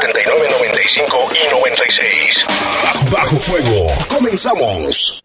[0.00, 2.46] 79 95 y 96.
[2.82, 3.92] Bajo, bajo Fuego.
[4.08, 5.22] Comenzamos.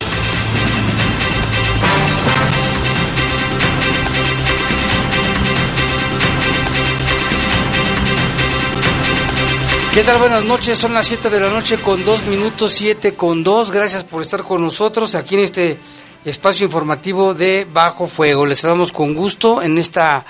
[9.91, 10.19] ¿Qué tal?
[10.19, 13.71] Buenas noches, son las 7 de la noche con 2 minutos, 7 con 2.
[13.71, 15.79] Gracias por estar con nosotros aquí en este
[16.23, 18.45] espacio informativo de Bajo Fuego.
[18.45, 20.23] Les damos con gusto en esta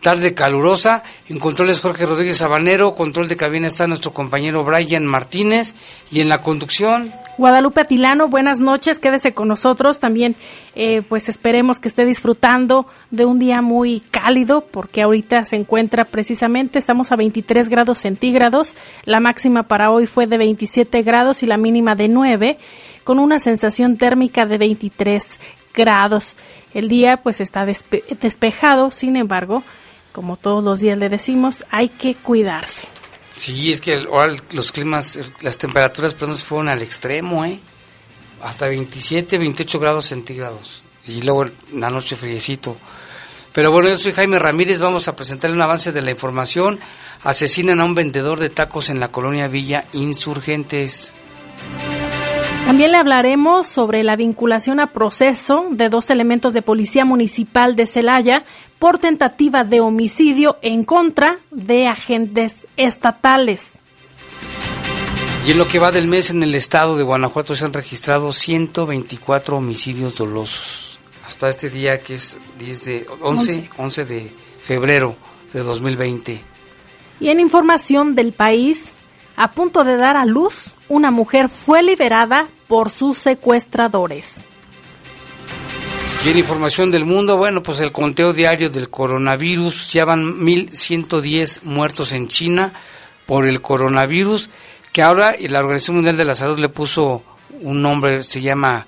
[0.00, 1.02] tarde calurosa.
[1.28, 5.74] En controles Jorge Rodríguez Sabanero, control de cabina está nuestro compañero Brian Martínez
[6.10, 9.98] y en la conducción Guadalupe Atilano, buenas noches, quédese con nosotros.
[9.98, 10.36] También,
[10.74, 16.04] eh, pues esperemos que esté disfrutando de un día muy cálido, porque ahorita se encuentra
[16.04, 18.74] precisamente, estamos a 23 grados centígrados.
[19.06, 22.58] La máxima para hoy fue de 27 grados y la mínima de 9,
[23.04, 25.40] con una sensación térmica de 23
[25.72, 26.36] grados.
[26.74, 29.62] El día, pues está despejado, sin embargo,
[30.12, 32.86] como todos los días le decimos, hay que cuidarse.
[33.36, 37.58] Sí, es que ahora los climas, las temperaturas perdón, se fueron al extremo, ¿eh?
[38.42, 40.82] Hasta 27, 28 grados centígrados.
[41.06, 42.76] Y luego la noche friecito.
[43.52, 46.78] Pero bueno, yo soy Jaime Ramírez, vamos a presentarle un avance de la información.
[47.22, 51.14] Asesinan a un vendedor de tacos en la colonia Villa Insurgentes.
[52.66, 57.86] También le hablaremos sobre la vinculación a proceso de dos elementos de Policía Municipal de
[57.86, 58.44] Celaya
[58.78, 63.80] por tentativa de homicidio en contra de agentes estatales.
[65.46, 68.32] Y en lo que va del mes en el estado de Guanajuato se han registrado
[68.32, 70.98] 124 homicidios dolosos.
[71.26, 74.32] Hasta este día que es 10 de 11, 11 de
[74.62, 75.16] febrero
[75.52, 76.40] de 2020.
[77.20, 78.94] Y en información del país,
[79.40, 84.44] a punto de dar a luz, una mujer fue liberada por sus secuestradores.
[86.22, 91.62] Y en información del mundo, bueno, pues el conteo diario del coronavirus, ya van 1.110
[91.62, 92.74] muertos en China
[93.24, 94.50] por el coronavirus,
[94.92, 97.22] que ahora la Organización Mundial de la Salud le puso
[97.62, 98.86] un nombre, se llama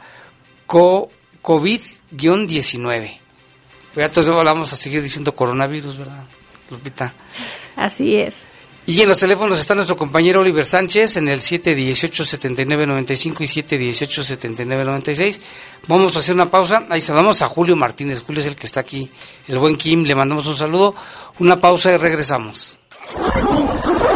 [0.66, 3.20] COVID-19.
[3.94, 6.24] Pues entonces vamos a seguir diciendo coronavirus, ¿verdad,
[6.68, 7.14] Lupita?
[7.74, 8.48] Así es.
[8.84, 15.38] Y en los teléfonos está nuestro compañero Oliver Sánchez en el 718-7995 y 718-7996.
[15.87, 16.87] Vamos a hacer una pausa.
[16.91, 18.22] Ahí saludamos a Julio Martínez.
[18.22, 19.09] Julio es el que está aquí.
[19.47, 20.97] El buen Kim, le mandamos un saludo.
[21.38, 22.76] Una pausa y regresamos.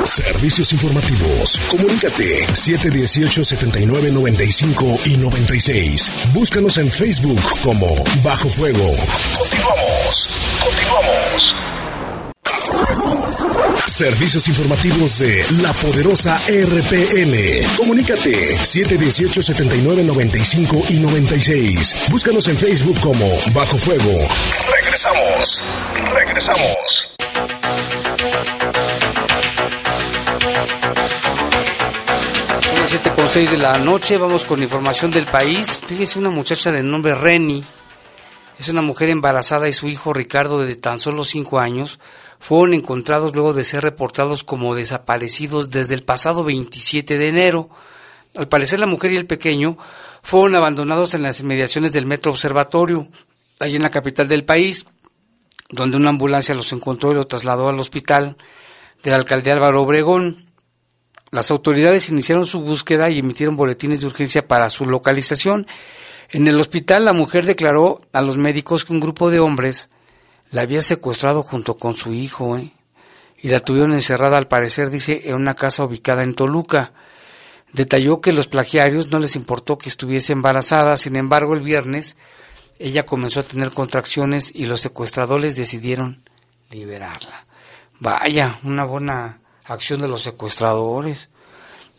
[0.04, 1.60] Servicios informativos.
[1.70, 6.10] Comunícate 718-7995 y 96.
[6.32, 7.94] Búscanos en Facebook como
[8.24, 8.96] Bajo Fuego.
[9.38, 10.28] Continuamos.
[10.64, 11.45] Continuamos.
[13.96, 17.66] Servicios informativos de la poderosa RPN.
[17.78, 22.08] Comunícate 718 79 95 y 96.
[22.10, 24.28] Búscanos en Facebook como Bajo Fuego.
[24.70, 25.62] Regresamos.
[26.12, 26.76] Regresamos.
[32.60, 35.80] Son las 7 con 6 de la noche, vamos con información del país.
[35.86, 37.64] Fíjese una muchacha de nombre Reni.
[38.58, 41.98] Es una mujer embarazada y su hijo Ricardo de tan solo 5 años
[42.38, 47.70] fueron encontrados luego de ser reportados como desaparecidos desde el pasado 27 de enero.
[48.36, 49.78] Al parecer la mujer y el pequeño
[50.22, 53.08] fueron abandonados en las inmediaciones del Metro Observatorio,
[53.60, 54.86] ahí en la capital del país,
[55.70, 58.36] donde una ambulancia los encontró y los trasladó al hospital
[59.02, 60.46] del alcalde Álvaro Obregón.
[61.30, 65.66] Las autoridades iniciaron su búsqueda y emitieron boletines de urgencia para su localización.
[66.30, 69.90] En el hospital la mujer declaró a los médicos que un grupo de hombres
[70.50, 72.72] la había secuestrado junto con su hijo, ¿eh?
[73.38, 76.92] y la tuvieron encerrada al parecer, dice, en una casa ubicada en Toluca.
[77.72, 82.16] Detalló que los plagiarios no les importó que estuviese embarazada, sin embargo el viernes
[82.78, 86.22] ella comenzó a tener contracciones y los secuestradores decidieron
[86.70, 87.46] liberarla.
[87.98, 91.30] Vaya, una buena acción de los secuestradores.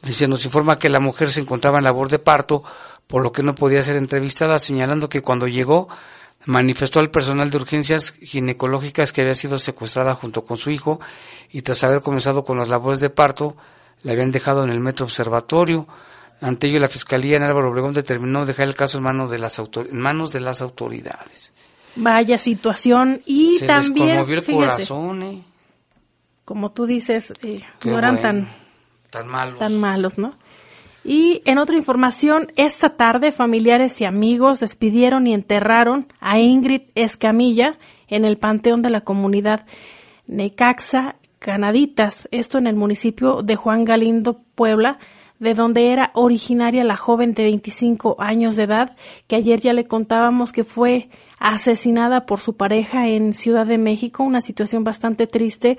[0.03, 2.63] Dice, nos informa que la mujer se encontraba en labor de parto,
[3.07, 5.88] por lo que no podía ser entrevistada, señalando que cuando llegó
[6.47, 10.99] manifestó al personal de urgencias ginecológicas que había sido secuestrada junto con su hijo
[11.51, 13.55] y tras haber comenzado con las labores de parto,
[14.03, 15.88] la habían dejado en el metro observatorio.
[16.39, 19.59] Ante ello, la Fiscalía en Álvaro Obregón determinó dejar el caso en manos de las,
[19.59, 21.53] en manos de las autoridades.
[21.95, 23.21] Vaya situación.
[23.25, 25.43] Y Se también, les el fíjese, corazón, ¿eh?
[26.45, 28.21] como tú dices, eh, no eran bueno.
[28.21, 28.50] tan,
[29.09, 29.59] tan malos.
[29.59, 30.35] tan malos, ¿no?
[31.07, 37.77] Y en otra información, esta tarde familiares y amigos despidieron y enterraron a Ingrid Escamilla
[38.09, 39.65] en el Panteón de la Comunidad
[40.27, 45.00] Necaxa Canaditas, esto en el municipio de Juan Galindo, Puebla,
[45.39, 49.86] de donde era originaria la joven de 25 años de edad, que ayer ya le
[49.86, 55.77] contábamos que fue asesinada por su pareja en Ciudad de México, una situación bastante triste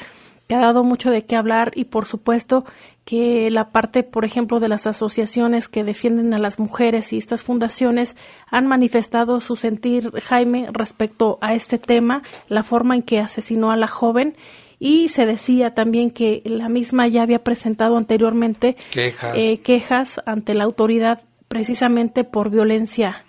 [0.48, 2.64] que ha dado mucho de qué hablar y por supuesto
[3.04, 7.42] que la parte, por ejemplo, de las asociaciones que defienden a las mujeres y estas
[7.42, 8.16] fundaciones
[8.50, 13.76] han manifestado su sentir, Jaime, respecto a este tema, la forma en que asesinó a
[13.76, 14.36] la joven
[14.78, 19.34] y se decía también que la misma ya había presentado anteriormente Quejas.
[19.36, 23.24] eh, quejas ante la autoridad precisamente por violencia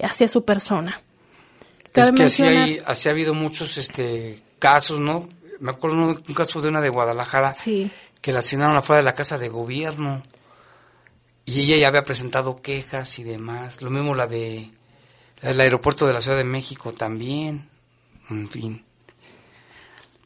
[0.00, 1.00] hacia su persona.
[1.94, 5.26] Es que así, hay, así ha habido muchos este casos, ¿no?
[5.60, 7.90] Me acuerdo un caso de una de Guadalajara Sí.
[8.20, 10.22] que la asesinaron afuera de la casa de gobierno
[11.44, 13.82] y ella ya había presentado quejas y demás.
[13.82, 14.70] Lo mismo la de
[15.42, 17.68] la del aeropuerto de la Ciudad de México también.
[18.30, 18.84] En fin.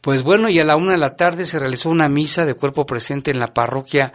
[0.01, 2.87] Pues bueno, y a la una de la tarde se realizó una misa de cuerpo
[2.87, 4.15] presente en la parroquia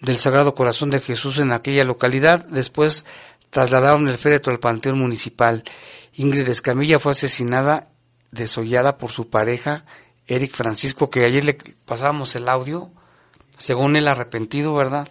[0.00, 2.44] del Sagrado Corazón de Jesús en aquella localidad.
[2.46, 3.06] Después
[3.50, 5.62] trasladaron el féretro al Panteón Municipal.
[6.14, 7.88] Ingrid Escamilla fue asesinada,
[8.32, 9.84] desollada por su pareja,
[10.34, 11.54] Eric Francisco, que ayer le
[11.84, 12.90] pasábamos el audio,
[13.58, 15.08] según él arrepentido, ¿verdad?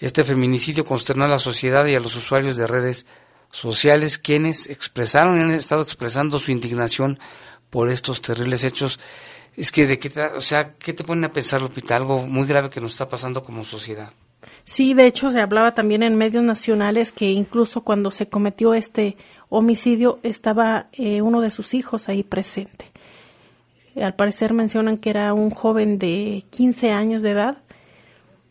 [0.00, 3.06] Este feminicidio consternó a la sociedad y a los usuarios de redes
[3.50, 7.18] sociales, quienes expresaron y han estado expresando su indignación
[7.70, 9.00] por estos terribles hechos.
[9.56, 11.96] Es que de qué, te- o sea, ¿qué te ponen a pensar, Lupita?
[11.96, 14.12] Algo muy grave que nos está pasando como sociedad.
[14.64, 19.16] Sí, de hecho se hablaba también en medios nacionales que incluso cuando se cometió este
[19.48, 22.92] homicidio estaba eh, uno de sus hijos ahí presente.
[24.00, 27.58] Al parecer mencionan que era un joven de 15 años de edad,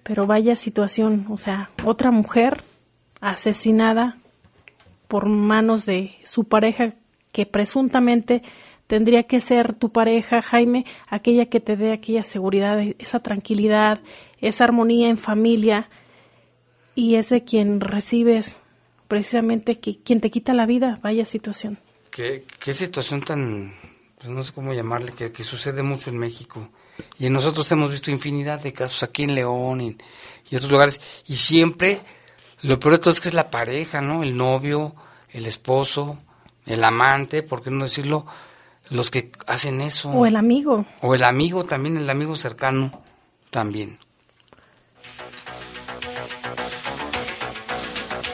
[0.04, 2.62] pero vaya situación, o sea, otra mujer
[3.20, 4.18] asesinada
[5.08, 6.94] por manos de su pareja
[7.32, 8.42] que presuntamente
[8.88, 14.00] tendría que ser tu pareja, Jaime, aquella que te dé aquella seguridad, esa tranquilidad,
[14.40, 15.90] esa armonía en familia,
[16.96, 18.60] y es de quien recibes
[19.08, 21.80] precisamente que, quien te quita la vida, vaya situación.
[22.10, 23.74] ¿Qué, qué situación tan,
[24.30, 26.70] no sé cómo llamarle, que, que sucede mucho en México?
[27.20, 29.98] Y nosotros hemos visto infinidad de casos aquí en León y,
[30.50, 31.02] y otros lugares.
[31.28, 32.00] Y siempre,
[32.62, 34.24] lo peor de todo es que es la pareja, ¿no?
[34.24, 34.96] El novio,
[35.30, 36.18] el esposo,
[36.66, 38.26] el amante, ¿por qué no decirlo?
[38.90, 40.10] Los que hacen eso.
[40.10, 40.86] O el amigo.
[41.02, 43.04] O el amigo también, el amigo cercano
[43.50, 43.98] también.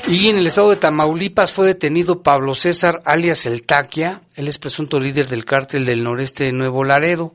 [0.08, 4.58] Y en el estado de Tamaulipas fue detenido Pablo César alias El Taquia, él es
[4.58, 7.34] presunto líder del cártel del noreste de Nuevo Laredo.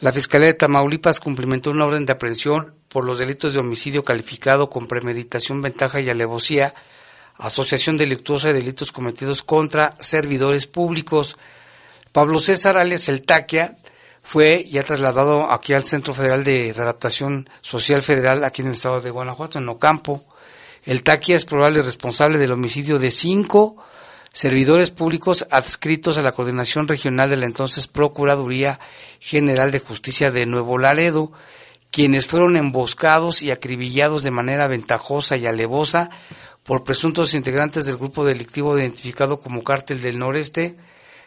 [0.00, 4.70] La Fiscalía de Tamaulipas cumplimentó una orden de aprehensión por los delitos de homicidio calificado
[4.70, 6.74] con premeditación, ventaja y alevosía,
[7.34, 11.36] asociación delictuosa y delitos cometidos contra servidores públicos.
[12.12, 13.76] Pablo César alias El Taquia
[14.22, 19.00] fue ya trasladado aquí al Centro Federal de Readaptación Social Federal aquí en el estado
[19.00, 20.24] de Guanajuato, en Ocampo.
[20.86, 23.76] El Taquia es probable responsable del homicidio de cinco
[24.32, 28.78] servidores públicos adscritos a la coordinación regional de la entonces Procuraduría
[29.18, 31.32] General de Justicia de Nuevo Laredo,
[31.90, 36.10] quienes fueron emboscados y acribillados de manera ventajosa y alevosa
[36.62, 40.76] por presuntos integrantes del grupo delictivo identificado como Cártel del Noreste.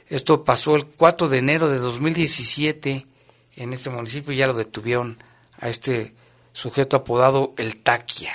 [0.07, 3.05] Esto pasó el 4 de enero de 2017
[3.57, 5.21] en este municipio y ya lo detuvieron
[5.59, 6.13] a este
[6.53, 8.31] sujeto apodado El Taquia.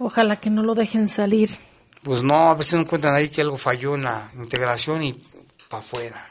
[0.00, 1.50] Ojalá que no lo dejen salir.
[2.02, 5.20] Pues no, a veces no encuentran ahí que algo falló en la integración y
[5.68, 6.26] para afuera.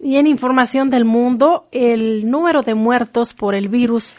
[0.00, 4.16] Y en información del mundo, el número de muertos por el virus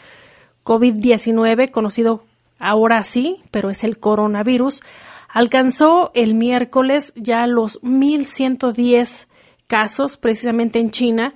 [0.64, 2.24] COVID-19, conocido
[2.58, 4.82] ahora sí, pero es el coronavirus,
[5.28, 9.26] alcanzó el miércoles ya los 1.110
[9.66, 11.34] casos, precisamente en China,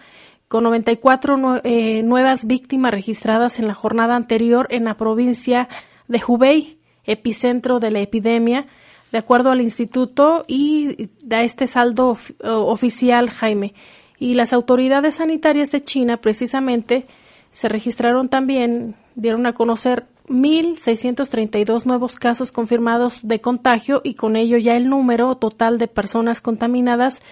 [0.49, 5.69] con 94 nue- eh, nuevas víctimas registradas en la jornada anterior en la provincia
[6.07, 6.76] de Hubei,
[7.07, 8.67] epicentro de la epidemia,
[9.13, 13.75] de acuerdo al instituto, y da este saldo eh, oficial, Jaime.
[14.19, 17.07] Y las autoridades sanitarias de China, precisamente,
[17.51, 24.59] se registraron también dieron a conocer 1.632 nuevos casos confirmados de contagio y con ello
[24.59, 27.23] ya el número total de personas contaminadas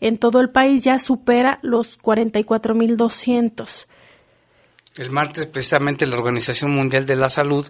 [0.00, 3.86] en todo el país ya supera los 44.200.
[4.98, 7.64] El martes, precisamente, la Organización Mundial de la Salud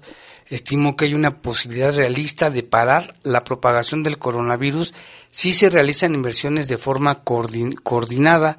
[0.47, 4.95] estimó que hay una posibilidad realista de parar la propagación del coronavirus
[5.31, 8.57] si se realizan inversiones de forma coordinada.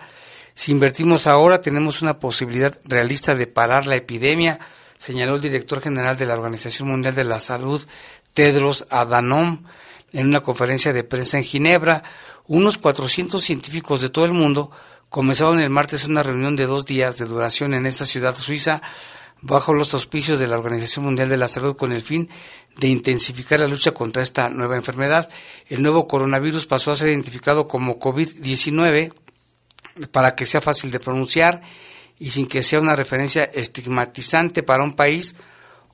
[0.53, 4.59] Si invertimos ahora, tenemos una posibilidad realista de parar la epidemia,
[4.97, 7.83] señaló el director general de la Organización Mundial de la Salud,
[8.35, 9.63] Tedros Adhanom,
[10.13, 12.03] en una conferencia de prensa en Ginebra.
[12.45, 14.69] Unos 400 científicos de todo el mundo
[15.09, 18.81] comenzaron el martes una reunión de dos días de duración en esa ciudad suiza
[19.41, 22.29] bajo los auspicios de la Organización Mundial de la Salud con el fin
[22.77, 25.29] de intensificar la lucha contra esta nueva enfermedad.
[25.69, 29.13] El nuevo coronavirus pasó a ser identificado como COVID-19
[30.11, 31.61] para que sea fácil de pronunciar
[32.19, 35.35] y sin que sea una referencia estigmatizante para un país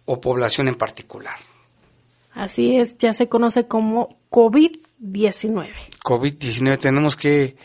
[0.06, 1.36] o población en particular.
[2.34, 5.72] Así es, ya se conoce como COVID-19.
[6.04, 7.56] COVID-19, tenemos que,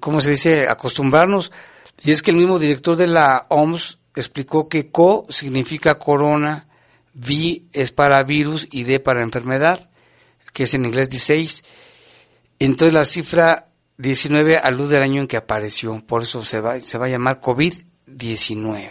[0.00, 1.52] ¿cómo se dice?, acostumbrarnos.
[2.02, 6.66] Y es que el mismo director de la OMS explicó que CO significa corona,
[7.14, 9.88] V es para virus y D para enfermedad,
[10.52, 11.64] que es en inglés 16.
[12.58, 16.98] Entonces la cifra 19 alude al año en que apareció, por eso se va, se
[16.98, 18.90] va a llamar COVID-19.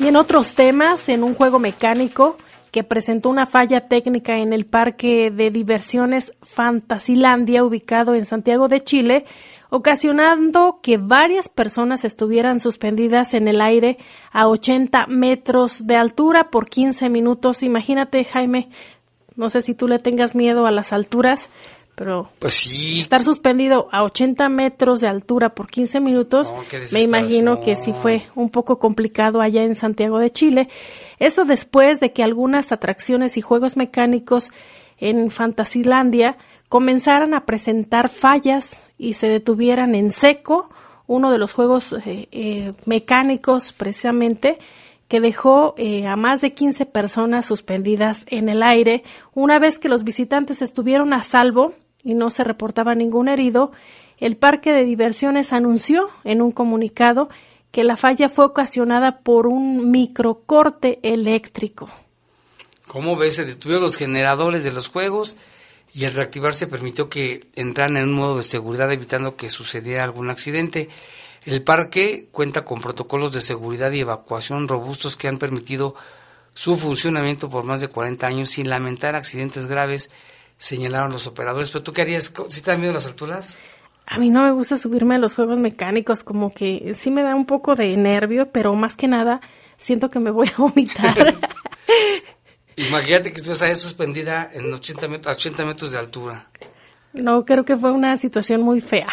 [0.00, 2.36] Y en otros temas, en un juego mecánico
[2.72, 8.82] que presentó una falla técnica en el parque de diversiones Fantasilandia ubicado en Santiago de
[8.82, 9.26] Chile,
[9.68, 13.98] ocasionando que varias personas estuvieran suspendidas en el aire
[14.32, 17.62] a 80 metros de altura por 15 minutos.
[17.62, 18.70] Imagínate, Jaime,
[19.36, 21.50] no sé si tú le tengas miedo a las alturas,
[21.94, 23.00] pero pues sí.
[23.00, 26.52] estar suspendido a 80 metros de altura por 15 minutos,
[26.92, 30.68] me imagino que sí fue un poco complicado allá en Santiago de Chile.
[31.22, 34.50] Eso después de que algunas atracciones y juegos mecánicos
[34.98, 36.36] en Fantasilandia
[36.68, 40.68] comenzaran a presentar fallas y se detuvieran en seco.
[41.06, 44.58] Uno de los juegos eh, eh, mecánicos, precisamente,
[45.06, 49.04] que dejó eh, a más de 15 personas suspendidas en el aire.
[49.32, 53.70] Una vez que los visitantes estuvieron a salvo y no se reportaba ningún herido,
[54.18, 57.28] el parque de diversiones anunció en un comunicado
[57.72, 61.88] que la falla fue ocasionada por un microcorte eléctrico.
[62.86, 63.36] ¿Cómo ves?
[63.36, 65.36] Se detuvieron los generadores de los juegos
[65.94, 70.28] y al reactivarse permitió que entraran en un modo de seguridad evitando que sucediera algún
[70.28, 70.90] accidente.
[71.44, 75.94] El parque cuenta con protocolos de seguridad y evacuación robustos que han permitido
[76.54, 80.10] su funcionamiento por más de 40 años sin lamentar accidentes graves,
[80.58, 81.70] señalaron los operadores.
[81.70, 82.32] ¿Pero tú qué harías?
[82.48, 83.58] ¿Si te dan miedo las alturas?
[84.06, 87.34] A mí no me gusta subirme a los juegos mecánicos, como que sí me da
[87.34, 89.40] un poco de nervio, pero más que nada
[89.76, 91.34] siento que me voy a vomitar.
[92.76, 96.48] Imagínate que estuvieras ahí suspendida en 80 metros, 80 metros de altura.
[97.12, 99.08] No, creo que fue una situación muy fea.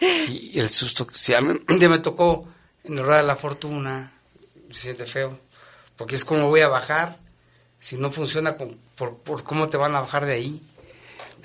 [0.00, 2.48] sí, el susto que sí, a mí me tocó
[2.84, 4.12] en el de la fortuna,
[4.70, 5.38] se siente feo,
[5.96, 7.18] porque es como voy a bajar,
[7.78, 10.62] si no funciona por, por cómo te van a bajar de ahí.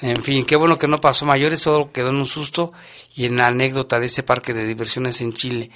[0.02, 2.72] En fin, qué bueno que no pasó mayores, todo quedó en un susto
[3.16, 5.72] y en la anécdota de este parque de diversiones en Chile.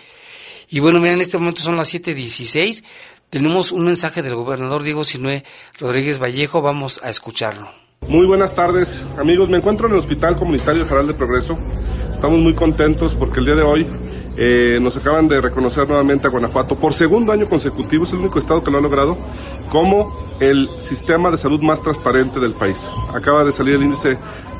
[0.70, 2.84] Y bueno, mira, en este momento son las 7.16.
[3.30, 5.44] Tenemos un mensaje del gobernador Diego Sinue
[5.80, 7.70] Rodríguez Vallejo, vamos a escucharlo.
[8.08, 9.50] Muy buenas tardes, amigos.
[9.50, 11.58] Me encuentro en el Hospital Comunitario Jaral de Progreso.
[12.13, 13.88] Estamos muy contentos porque el día de hoy
[14.36, 18.40] eh, nos acaban de reconocer nuevamente a Guanajuato por segundo año consecutivo, es el único
[18.40, 19.18] estado que lo ha logrado,
[19.70, 22.90] como el sistema de salud más transparente del país.
[23.13, 24.18] Acaba de salir el índice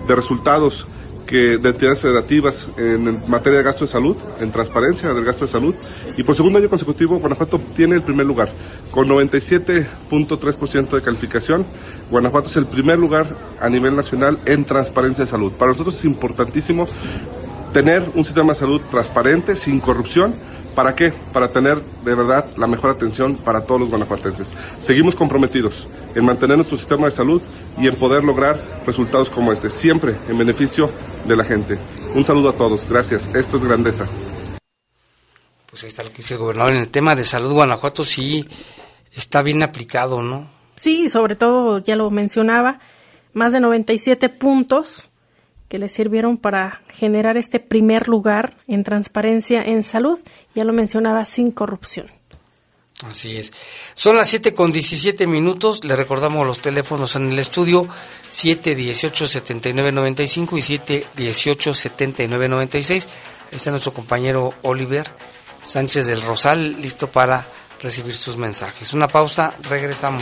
[0.08, 0.86] de resultados
[1.25, 5.51] que, de entidades federativas en, materia de gasto de salud, en transparencia del gasto de
[5.51, 5.74] salud,
[6.18, 8.51] y por segundo año consecutivo Guanajuato tiene el primer lugar,
[8.92, 11.65] con 97.3% de calificación.
[12.12, 13.27] Guanajuato es el primer lugar
[13.60, 15.51] a nivel nacional en transparencia de salud.
[15.53, 16.88] Para nosotros es importantísimo
[17.74, 20.36] tener un sistema de salud transparente, sin corrupción,
[20.75, 21.12] ¿Para qué?
[21.32, 24.56] Para tener de verdad la mejor atención para todos los guanajuatenses.
[24.80, 27.44] Seguimos comprometidos en mantener nuestro sistema de salud
[27.77, 30.89] y en poder lograr resultados como este, siempre en beneficio
[31.27, 31.77] de la gente.
[32.15, 33.30] Un saludo a todos, gracias.
[33.36, 34.08] Esto es grandeza.
[35.70, 36.74] Pues ahí está lo que dice el gobernador.
[36.74, 38.48] En el tema de salud, Guanajuato sí
[39.13, 40.50] está bien aplicado, ¿no?
[40.75, 42.80] Sí, sobre todo, ya lo mencionaba,
[43.34, 45.10] más de 97 puntos
[45.74, 50.20] que le sirvieron para generar este primer lugar en transparencia en salud,
[50.53, 52.12] ya lo mencionaba, sin corrupción.
[53.10, 53.51] Así es.
[53.96, 55.84] Son las 7 con 17 minutos.
[55.84, 57.88] Le recordamos los teléfonos en el estudio
[58.30, 60.62] 718-7995 y
[61.18, 63.08] 718-7996.
[63.50, 65.10] Ahí está nuestro compañero Oliver
[65.63, 67.48] Sánchez del Rosal, listo para
[67.82, 68.94] recibir sus mensajes.
[68.94, 70.22] Una pausa, regresamos.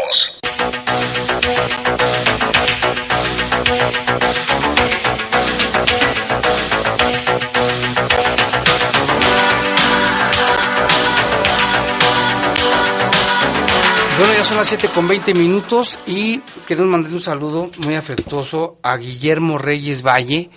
[14.37, 18.95] Ya son las 7 con 20 minutos y queremos mandarle un saludo muy afectuoso a
[18.95, 20.49] Guillermo Reyes Valle.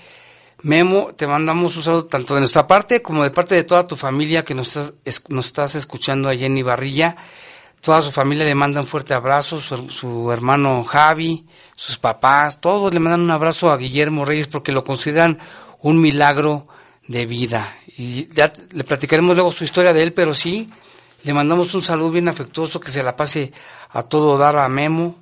[0.62, 3.96] Memo, te mandamos un saludo tanto de nuestra parte como de parte de toda tu
[3.96, 7.16] familia que nos estás, nos estás escuchando allá en Ibarrilla.
[7.80, 11.44] Toda su familia le manda un fuerte abrazo, su, su hermano Javi,
[11.76, 15.40] sus papás, todos le mandan un abrazo a Guillermo Reyes porque lo consideran
[15.80, 16.68] un milagro
[17.08, 17.76] de vida.
[17.98, 20.70] Y ya le platicaremos luego su historia de él, pero sí,
[21.24, 23.52] le mandamos un saludo bien afectuoso, que se la pase
[23.90, 25.18] a todo dar a Memo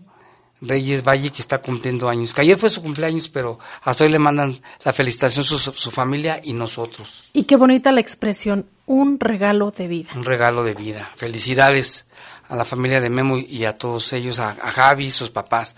[0.61, 2.35] Reyes Valle, que está cumpliendo años.
[2.35, 6.41] Que ayer fue su cumpleaños, pero hasta hoy le mandan la felicitación su, su familia
[6.43, 7.31] y nosotros.
[7.33, 10.11] Y qué bonita la expresión, un regalo de vida.
[10.15, 11.11] Un regalo de vida.
[11.17, 12.07] Felicidades
[12.49, 15.75] a la familia de Memo y a todos ellos, a, a Javi, sus papás.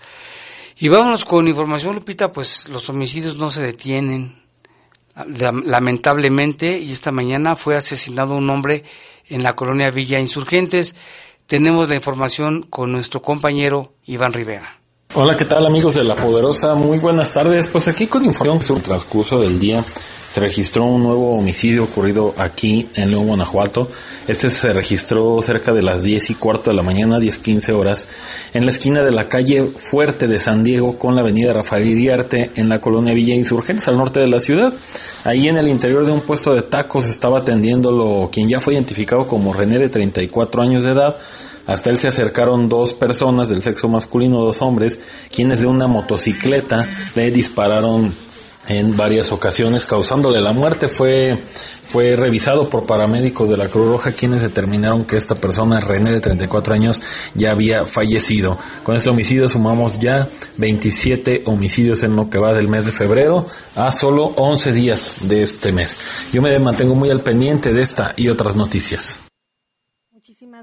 [0.77, 4.43] Y vámonos con información, Lupita, pues los homicidios no se detienen.
[5.65, 8.83] Lamentablemente, y esta mañana fue asesinado un hombre
[9.27, 10.95] en la colonia Villa Insurgentes.
[11.47, 14.79] Tenemos la información con nuestro compañero Iván Rivera.
[15.13, 16.75] Hola, ¿qué tal amigos de La Poderosa?
[16.75, 17.67] Muy buenas tardes.
[17.67, 19.85] Pues aquí con información sobre el transcurso del día
[20.35, 23.89] se registró un nuevo homicidio ocurrido aquí en León, Guanajuato.
[24.27, 28.09] Este se registró cerca de las 10 y cuarto de la mañana, 10, 15 horas,
[28.53, 32.51] en la esquina de la calle Fuerte de San Diego con la avenida Rafael Iriarte
[32.55, 34.73] en la colonia Villa Insurgentes al norte de la ciudad.
[35.23, 39.27] Ahí en el interior de un puesto de tacos estaba atendiéndolo quien ya fue identificado
[39.27, 41.15] como René de 34 años de edad.
[41.65, 44.99] Hasta él se acercaron dos personas del sexo masculino, dos hombres,
[45.33, 46.83] quienes de una motocicleta
[47.15, 48.13] le dispararon
[48.67, 50.87] en varias ocasiones causándole la muerte.
[50.87, 51.37] Fue,
[51.83, 56.21] fue revisado por paramédicos de la Cruz Roja quienes determinaron que esta persona, René de
[56.21, 57.01] 34 años,
[57.33, 58.57] ya había fallecido.
[58.83, 63.45] Con este homicidio sumamos ya 27 homicidios en lo que va del mes de febrero
[63.75, 65.99] a solo 11 días de este mes.
[66.31, 69.24] Yo me mantengo muy al pendiente de esta y otras noticias.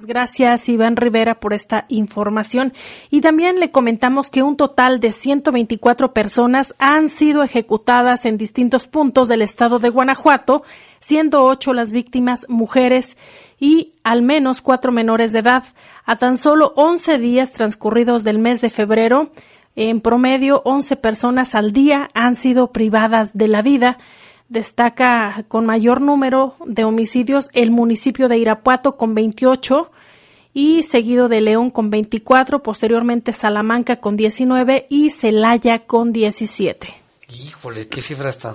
[0.05, 2.73] Gracias Iván Rivera por esta información
[3.11, 8.87] y también le comentamos que un total de 124 personas han sido ejecutadas en distintos
[8.87, 10.65] puntos del estado de Guanajuato,
[10.99, 13.17] siendo ocho las víctimas mujeres
[13.61, 15.65] y al menos cuatro menores de edad.
[16.05, 19.31] A tan solo 11 días transcurridos del mes de febrero,
[19.77, 23.99] en promedio 11 personas al día han sido privadas de la vida
[24.53, 29.91] destaca con mayor número de homicidios el municipio de Irapuato con 28
[30.55, 36.88] y seguido de León con 24, posteriormente Salamanca con 19 y Celaya con 17.
[37.29, 38.55] Híjole, qué cifras tan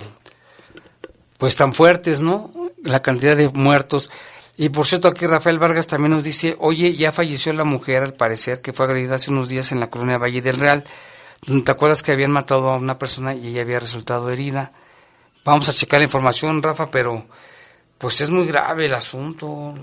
[1.38, 2.50] pues tan fuertes, ¿no?
[2.82, 4.10] La cantidad de muertos.
[4.56, 8.14] Y por cierto, aquí Rafael Vargas también nos dice, oye, ya falleció la mujer, al
[8.14, 10.84] parecer, que fue agredida hace unos días en la colonia Valle del Real.
[11.64, 14.72] ¿Te acuerdas que habían matado a una persona y ella había resultado herida?
[15.44, 17.24] Vamos a checar la información, Rafa, pero
[17.98, 19.76] pues es muy grave el asunto,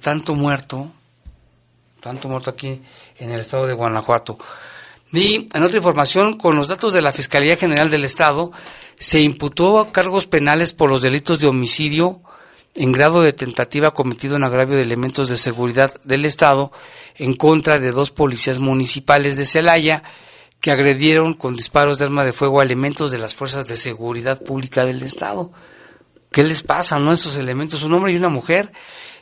[0.00, 0.92] tanto muerto,
[2.02, 2.82] tanto muerto aquí
[3.18, 4.36] en el estado de Guanajuato.
[5.12, 8.50] Y en otra información, con los datos de la Fiscalía General del Estado,
[8.98, 12.20] se imputó a cargos penales por los delitos de homicidio
[12.74, 16.72] en grado de tentativa cometido en agravio de elementos de seguridad del Estado
[17.16, 20.02] en contra de dos policías municipales de Celaya
[20.60, 24.42] que agredieron con disparos de arma de fuego a elementos de las fuerzas de seguridad
[24.42, 25.52] pública del Estado.
[26.32, 27.12] ¿Qué les pasa, no?
[27.12, 28.72] Esos elementos, un hombre y una mujer.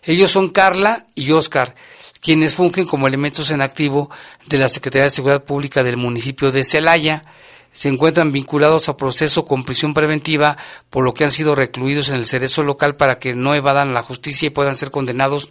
[0.02, 1.74] Ellos son Carla y Oscar,
[2.20, 4.10] quienes fungen como elementos en activo
[4.46, 7.24] de la Secretaría de Seguridad Pública del municipio de Celaya.
[7.72, 10.56] Se encuentran vinculados a proceso con prisión preventiva,
[10.90, 14.02] por lo que han sido recluidos en el cerezo local para que no evadan la
[14.02, 15.50] justicia y puedan ser condenados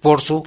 [0.00, 0.42] por su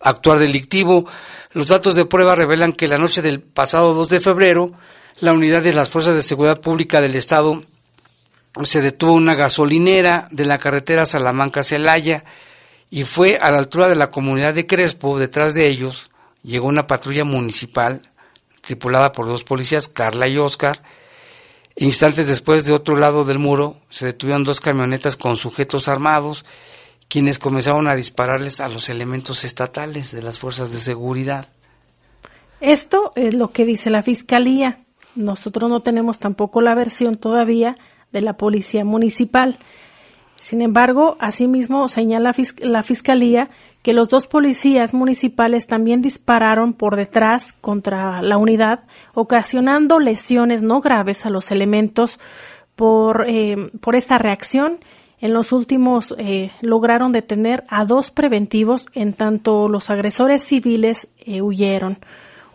[0.00, 1.06] actuar delictivo.
[1.52, 4.72] Los datos de prueba revelan que la noche del pasado 2 de febrero,
[5.20, 7.62] la unidad de las Fuerzas de Seguridad Pública del Estado
[8.62, 12.24] se detuvo una gasolinera de la carretera Salamanca-Celaya
[12.90, 16.10] y fue a la altura de la comunidad de Crespo, detrás de ellos,
[16.42, 18.00] llegó una patrulla municipal
[18.62, 20.82] tripulada por dos policías, Carla y Oscar.
[21.76, 26.44] Instantes después, de otro lado del muro, se detuvieron dos camionetas con sujetos armados
[27.08, 31.46] quienes comenzaron a dispararles a los elementos estatales de las fuerzas de seguridad.
[32.60, 34.80] Esto es lo que dice la Fiscalía.
[35.14, 37.76] Nosotros no tenemos tampoco la versión todavía
[38.12, 39.58] de la Policía Municipal.
[40.40, 43.50] Sin embargo, asimismo señala la Fiscalía
[43.82, 48.80] que los dos policías municipales también dispararon por detrás contra la unidad,
[49.14, 52.20] ocasionando lesiones no graves a los elementos
[52.76, 54.78] por, eh, por esta reacción.
[55.20, 61.42] En los últimos eh, lograron detener a dos preventivos, en tanto los agresores civiles eh,
[61.42, 61.98] huyeron.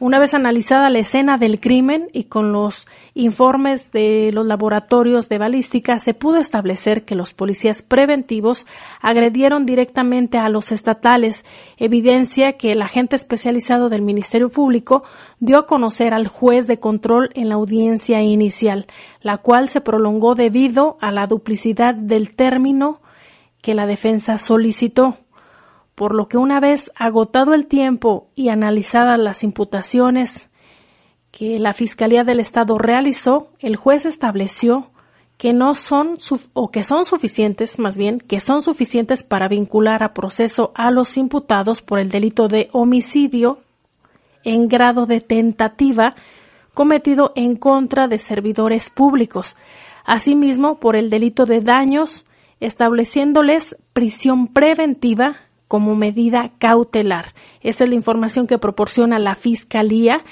[0.03, 5.37] Una vez analizada la escena del crimen y con los informes de los laboratorios de
[5.37, 8.65] balística, se pudo establecer que los policías preventivos
[8.99, 11.45] agredieron directamente a los estatales,
[11.77, 15.05] evidencia que el agente especializado del Ministerio Público
[15.39, 18.87] dio a conocer al juez de control en la audiencia inicial,
[19.21, 22.99] la cual se prolongó debido a la duplicidad del término
[23.61, 25.19] que la defensa solicitó
[25.95, 30.49] por lo que una vez agotado el tiempo y analizadas las imputaciones
[31.31, 34.89] que la Fiscalía del Estado realizó, el juez estableció
[35.37, 36.17] que no son
[36.53, 41.17] o que son suficientes, más bien, que son suficientes para vincular a proceso a los
[41.17, 43.59] imputados por el delito de homicidio
[44.43, 46.15] en grado de tentativa
[46.73, 49.57] cometido en contra de servidores públicos,
[50.05, 52.25] asimismo por el delito de daños,
[52.59, 57.33] estableciéndoles prisión preventiva como medida cautelar.
[57.61, 60.23] Esa es la información que proporciona la Fiscalía.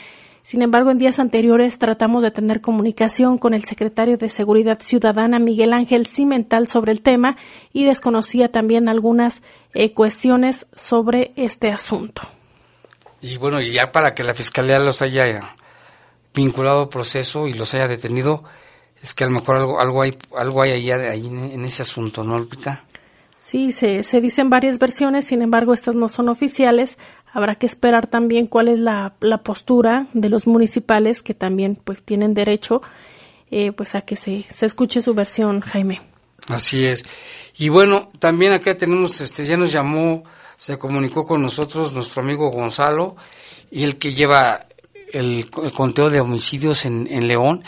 [0.43, 5.39] Sin embargo, en días anteriores tratamos de tener comunicación con el secretario de Seguridad Ciudadana,
[5.39, 7.37] Miguel Ángel Cimental, sobre el tema
[7.73, 9.41] y desconocía también algunas
[9.73, 12.23] eh, cuestiones sobre este asunto.
[13.21, 15.55] Y bueno, ya para que la Fiscalía los haya
[16.33, 18.43] vinculado al proceso y los haya detenido,
[19.01, 22.39] es que a lo mejor algo, algo hay, algo hay ahí en ese asunto, ¿no,
[22.39, 22.83] Lupita?
[23.43, 26.99] Sí, se, se dicen varias versiones, sin embargo, estas no son oficiales.
[27.33, 32.03] Habrá que esperar también cuál es la, la postura de los municipales, que también pues
[32.03, 32.81] tienen derecho
[33.49, 36.01] eh, pues a que se, se escuche su versión, Jaime.
[36.47, 37.03] Así es.
[37.57, 40.23] Y bueno, también acá tenemos, este, ya nos llamó,
[40.55, 43.15] se comunicó con nosotros nuestro amigo Gonzalo,
[43.71, 44.67] y el que lleva
[45.11, 47.63] el, conteo de homicidios en, en León,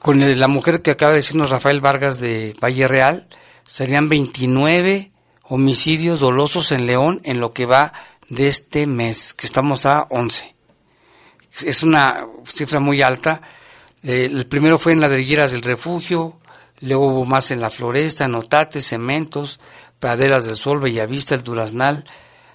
[0.00, 3.28] con la mujer que acaba de decirnos Rafael Vargas de Valle Real,
[3.72, 5.12] serían 29
[5.44, 7.94] homicidios dolosos en León en lo que va
[8.28, 10.54] de este mes, que estamos a 11.
[11.64, 13.40] Es una cifra muy alta.
[14.02, 16.38] Eh, el primero fue en Ladrilleras del Refugio,
[16.80, 19.58] luego hubo más en La Floresta, Notates, Cementos,
[19.98, 22.04] Praderas del Sol, Bellavista, El Duraznal,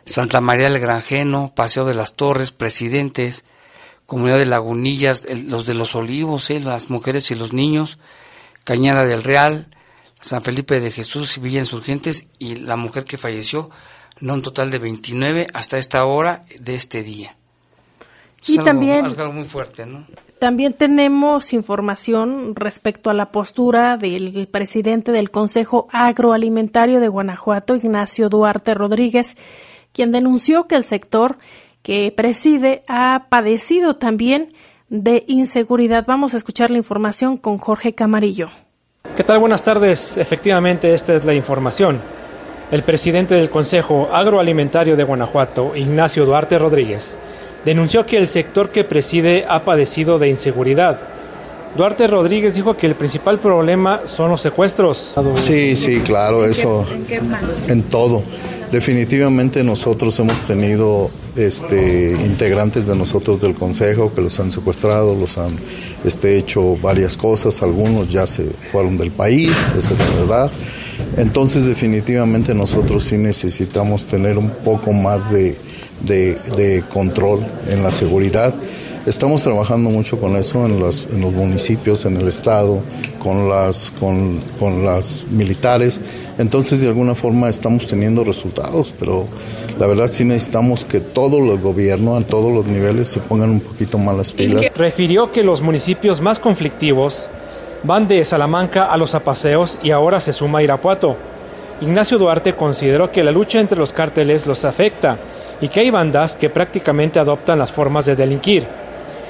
[0.05, 3.43] Santa María del Granjeno, Paseo de las Torres, Presidentes,
[4.05, 7.97] Comunidad de Lagunillas, los de los Olivos, eh, las mujeres y los niños,
[8.63, 9.71] Cañada del Real,
[10.19, 13.69] San Felipe de Jesús y Villa Insurgentes y la mujer que falleció,
[14.19, 17.35] no un total de 29 hasta esta hora de este día.
[18.45, 20.05] y también algo muy fuerte, ¿no?
[20.39, 28.29] También tenemos información respecto a la postura del presidente del Consejo Agroalimentario de Guanajuato, Ignacio
[28.29, 29.35] Duarte Rodríguez,
[29.93, 31.37] quien denunció que el sector
[31.81, 34.53] que preside ha padecido también
[34.89, 36.05] de inseguridad.
[36.05, 38.49] Vamos a escuchar la información con Jorge Camarillo.
[39.17, 39.39] ¿Qué tal?
[39.39, 40.17] Buenas tardes.
[40.17, 41.99] Efectivamente, esta es la información.
[42.71, 47.17] El presidente del Consejo Agroalimentario de Guanajuato, Ignacio Duarte Rodríguez,
[47.65, 50.99] denunció que el sector que preside ha padecido de inseguridad.
[51.75, 55.15] Duarte Rodríguez dijo que el principal problema son los secuestros.
[55.35, 56.85] Sí, sí, claro, eso.
[57.67, 58.23] ¿En, todo.
[58.71, 65.37] Definitivamente nosotros hemos tenido este, integrantes de nosotros del Consejo que los han secuestrado, los
[65.37, 65.51] han
[66.03, 70.51] este, hecho varias cosas, algunos ya se fueron del país, esa es la verdad.
[71.15, 75.57] Entonces definitivamente nosotros sí necesitamos tener un poco más de,
[76.05, 78.53] de control en la seguridad.
[79.07, 82.81] Estamos trabajando mucho con eso en los, los municipios, en el Estado,
[83.19, 86.01] con las, con, con las militares.
[86.37, 89.25] Entonces, de alguna forma, estamos teniendo resultados, pero
[89.79, 93.59] la verdad sí necesitamos que todo el gobierno, a todos los niveles, se pongan un
[93.61, 94.69] poquito más las pilas.
[94.75, 97.29] Refirió que los municipios más conflictivos
[97.83, 101.15] van de Salamanca a los apaseos y ahora se suma Irapuato.
[101.79, 105.17] Ignacio Duarte consideró que la lucha entre los cárteles los afecta
[105.61, 108.67] y que hay bandas que prácticamente adoptan las formas de delinquir.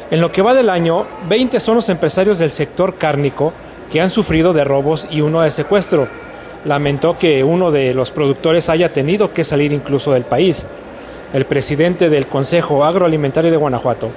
[0.09, 3.51] En lo que va del año, 20 son los empresarios del sector cárnico
[3.91, 6.07] que han sufrido de robos y uno de secuestro.
[6.63, 10.65] Lamentó que uno de los productores haya tenido que salir incluso del país.
[11.33, 14.09] El presidente del Consejo Agroalimentario de Guanajuato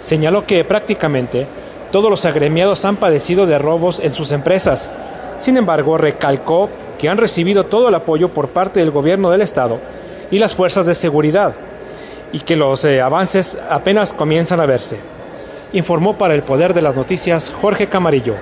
[0.00, 1.46] señaló que prácticamente
[1.92, 4.90] todos los agremiados han padecido de robos en sus empresas.
[5.38, 9.80] Sin embargo, recalcó que han recibido todo el apoyo por parte del gobierno del Estado
[10.30, 11.52] y las fuerzas de seguridad
[12.32, 14.96] y que los eh, avances apenas comienzan a verse
[15.72, 18.36] informó para el Poder de las Noticias Jorge Camarillo.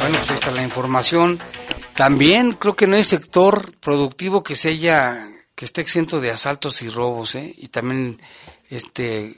[0.00, 1.38] Bueno, pues ahí está la información.
[1.94, 6.82] También creo que no hay sector productivo que se haya, que esté exento de asaltos
[6.82, 7.52] y robos, ¿eh?
[7.56, 8.20] Y también
[8.70, 9.36] este,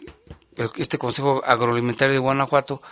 [0.76, 2.82] este Consejo Agroalimentario de Guanajuato,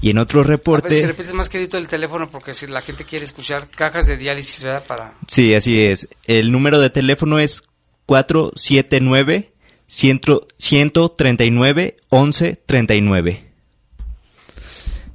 [0.00, 0.88] Y en otro reporte...
[0.88, 4.06] A ver, si repites más querido el teléfono porque si la gente quiere escuchar cajas
[4.06, 4.84] de diálisis, ¿verdad?
[4.84, 5.14] Para...
[5.26, 6.06] Sí, así es.
[6.26, 7.62] El número de teléfono es
[8.04, 9.54] 479
[9.86, 13.46] 139 1139.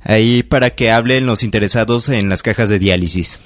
[0.03, 3.39] Ahí para que hablen los interesados en las cajas de diálisis.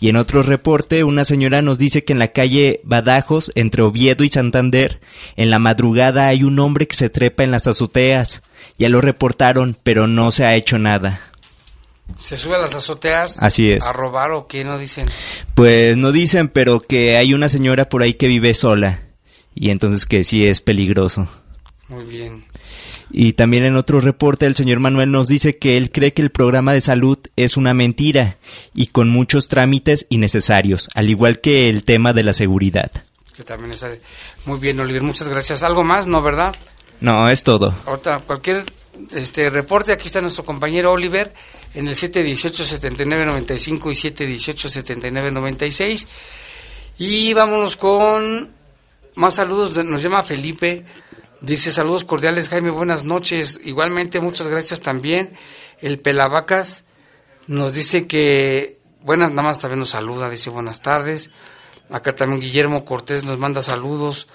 [0.00, 4.22] Y en otro reporte, una señora nos dice que en la calle Badajos, entre Oviedo
[4.22, 5.00] y Santander,
[5.36, 8.42] en la madrugada hay un hombre que se trepa en las azoteas.
[8.78, 11.20] Ya lo reportaron, pero no se ha hecho nada.
[12.18, 13.42] ¿Se sube a las azoteas?
[13.42, 13.82] Así es.
[13.84, 15.08] ¿A robar o qué no dicen?
[15.54, 19.03] Pues no dicen, pero que hay una señora por ahí que vive sola
[19.54, 21.28] y entonces que sí es peligroso.
[21.88, 22.44] Muy bien.
[23.10, 26.30] Y también en otro reporte el señor Manuel nos dice que él cree que el
[26.30, 28.38] programa de salud es una mentira
[28.74, 32.90] y con muchos trámites innecesarios, al igual que el tema de la seguridad.
[33.36, 33.90] Que también está
[34.46, 35.02] muy bien, Oliver.
[35.02, 35.62] Muchas gracias.
[35.62, 36.54] ¿Algo más, no, verdad?
[37.00, 37.74] No, es todo.
[38.26, 38.64] Cualquier
[39.12, 41.34] este reporte, aquí está nuestro compañero Oliver
[41.74, 43.96] en el 718-7995 y
[44.52, 46.06] 718-7996.
[46.98, 48.53] Y vámonos con
[49.14, 50.84] más saludos, nos llama Felipe,
[51.40, 55.36] dice saludos cordiales Jaime, buenas noches, igualmente muchas gracias también.
[55.80, 56.84] El Pelavacas
[57.46, 61.30] nos dice que, buenas, nada más también nos saluda, dice buenas tardes.
[61.90, 64.26] Acá también Guillermo Cortés nos manda saludos.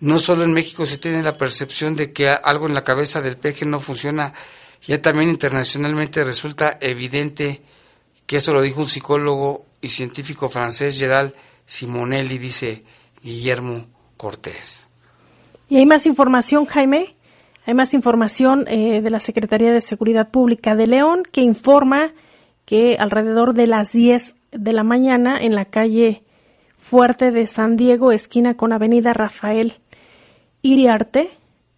[0.00, 3.36] No solo en México se tiene la percepción de que algo en la cabeza del
[3.36, 4.32] peje no funciona,
[4.82, 7.62] ya también internacionalmente resulta evidente
[8.26, 12.84] que eso lo dijo un psicólogo y científico francés, Gerald Simonelli, dice
[13.22, 14.88] Guillermo Cortés.
[15.68, 17.16] Y hay más información, Jaime.
[17.66, 22.12] Hay más información eh, de la Secretaría de Seguridad Pública de León que informa
[22.64, 26.22] que alrededor de las 10 de la mañana en la calle
[26.76, 29.74] Fuerte de San Diego, esquina con Avenida Rafael
[30.62, 31.30] Iriarte,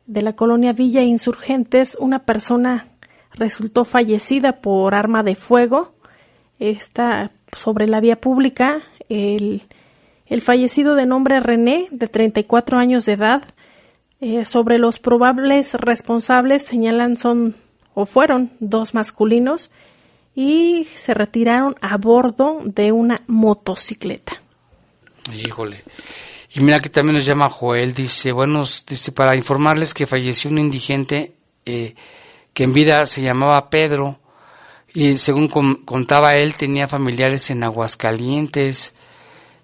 [0.07, 2.89] de la colonia Villa Insurgentes, una persona
[3.33, 5.95] resultó fallecida por arma de fuego.
[6.59, 8.83] Está sobre la vía pública.
[9.09, 9.63] El
[10.29, 13.43] el fallecido de nombre René, de 34 años de edad,
[14.21, 17.55] eh, sobre los probables responsables señalan son
[17.95, 19.71] o fueron dos masculinos
[20.35, 24.41] y se retiraron a bordo de una motocicleta.
[25.33, 25.83] Híjole.
[26.55, 30.59] Y mira que también nos llama Joel, dice, bueno, dice, para informarles que falleció un
[30.59, 31.35] indigente
[31.67, 31.95] eh,
[32.55, 34.19] que en vida se llamaba Pedro
[34.95, 35.49] y según
[35.85, 38.95] contaba él tenía familiares en Aguascalientes,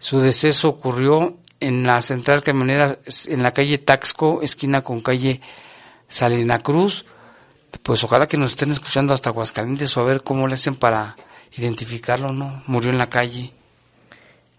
[0.04, 5.40] su deceso ocurrió en la central camionera en la calle Taxco, esquina con calle
[6.08, 7.06] Salina Cruz.
[7.82, 11.16] Pues ojalá que nos estén escuchando hasta Aguascalientes o a ver cómo le hacen para
[11.56, 12.52] identificarlo, ¿no?
[12.66, 13.54] Murió en la calle.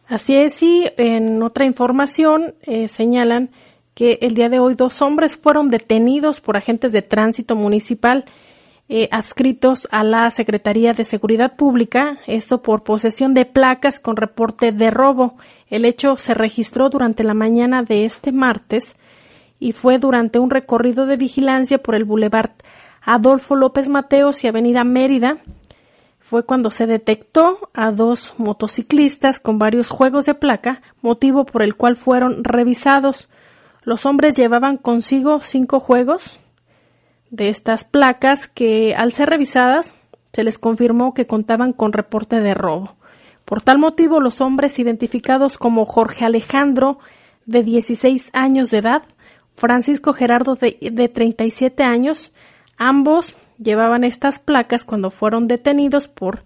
[0.07, 3.51] Así es, y en otra información eh, señalan
[3.93, 8.25] que el día de hoy dos hombres fueron detenidos por agentes de tránsito municipal
[8.87, 14.71] eh, adscritos a la Secretaría de Seguridad Pública, esto por posesión de placas con reporte
[14.71, 15.35] de robo.
[15.69, 18.95] El hecho se registró durante la mañana de este martes
[19.59, 22.51] y fue durante un recorrido de vigilancia por el Boulevard
[23.01, 25.37] Adolfo López Mateos y Avenida Mérida.
[26.19, 31.75] Fue cuando se detectó a dos motociclistas con varios juegos de placa, motivo por el
[31.75, 33.29] cual fueron revisados.
[33.83, 36.39] Los hombres llevaban consigo cinco juegos,
[37.35, 39.95] de estas placas que al ser revisadas
[40.31, 42.95] se les confirmó que contaban con reporte de robo.
[43.45, 46.97] Por tal motivo, los hombres identificados como Jorge Alejandro,
[47.45, 49.03] de 16 años de edad,
[49.55, 52.31] Francisco Gerardo, de, de 37 años,
[52.77, 56.43] ambos llevaban estas placas cuando fueron detenidos por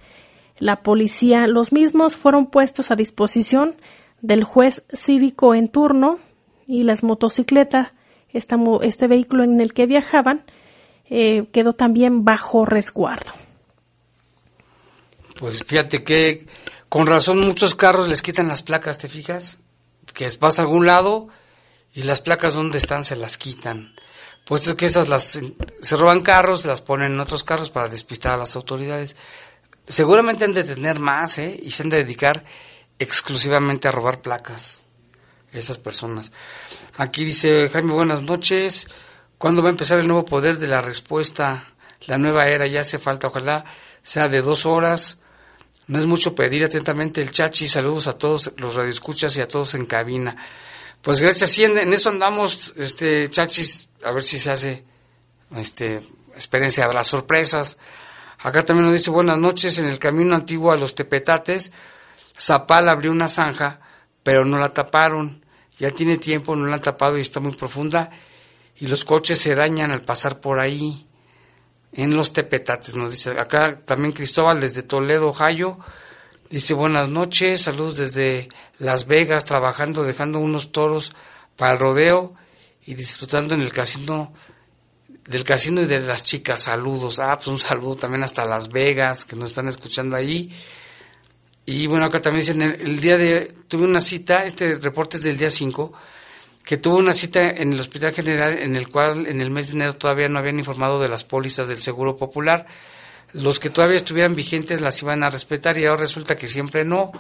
[0.58, 1.48] la policía.
[1.48, 3.76] Los mismos fueron puestos a disposición
[4.22, 6.20] del juez cívico en turno
[6.68, 7.94] y las motocicletas,
[8.32, 10.44] este vehículo en el que viajaban,
[11.10, 13.32] eh, quedó también bajo resguardo.
[15.38, 16.46] Pues fíjate que
[16.90, 19.60] con razón muchos carros les quitan las placas, ¿te fijas?
[20.14, 21.30] Que vas a algún lado
[21.94, 23.94] y las placas donde están se las quitan.
[24.46, 25.40] Pues es que esas las
[25.82, 29.16] se roban carros, las ponen en otros carros para despistar a las autoridades.
[29.88, 31.60] Seguramente han de tener más, ¿eh?
[31.62, 32.44] Y se han de dedicar
[32.98, 34.86] exclusivamente a robar placas.
[35.52, 36.32] Esas personas.
[36.98, 38.88] Aquí dice Jaime, buenas noches.
[39.40, 41.64] ¿Cuándo va a empezar el nuevo poder de la respuesta?
[42.08, 43.64] La nueva era ya hace falta, ojalá
[44.04, 45.20] sea de dos horas.
[45.88, 47.70] No es mucho pedir atentamente el chachi.
[47.70, 50.36] Saludos a todos los radioescuchas y a todos en cabina.
[51.02, 54.84] Pues gracias, sí, en, eso andamos, este, chachis, a ver si se hace,
[55.56, 56.02] este,
[56.36, 57.78] experiencia, habrá sorpresas.
[58.40, 61.72] Acá también nos dice buenas noches, en el camino antiguo a los Tepetates,
[62.38, 63.80] Zapal abrió una zanja,
[64.22, 65.46] pero no la taparon.
[65.78, 68.12] Ya tiene tiempo, no la han tapado y está muy profunda
[68.80, 71.06] y los coches se dañan al pasar por ahí.
[71.92, 73.32] En los Tepetates, nos dice.
[73.32, 75.80] Acá también Cristóbal desde Toledo, Ohio.
[76.50, 81.14] Dice buenas noches, saludos desde Las Vegas, trabajando, dejando unos toros
[81.56, 82.34] para el rodeo
[82.86, 84.34] y disfrutando en el casino,
[85.28, 86.62] del casino y de las chicas.
[86.62, 87.20] Saludos.
[87.20, 90.56] Ah, pues un saludo también hasta Las Vegas, que nos están escuchando ahí.
[91.66, 95.38] Y bueno, acá también dicen, el, día de, tuve una cita, este reporte es del
[95.38, 95.94] día 5,
[96.70, 99.74] que tuvo una cita en el Hospital General en el cual en el mes de
[99.74, 102.68] enero todavía no habían informado de las pólizas del Seguro Popular.
[103.34, 107.12] Los que todavía estuvieran vigentes las iban a respetar y ahora resulta que siempre no.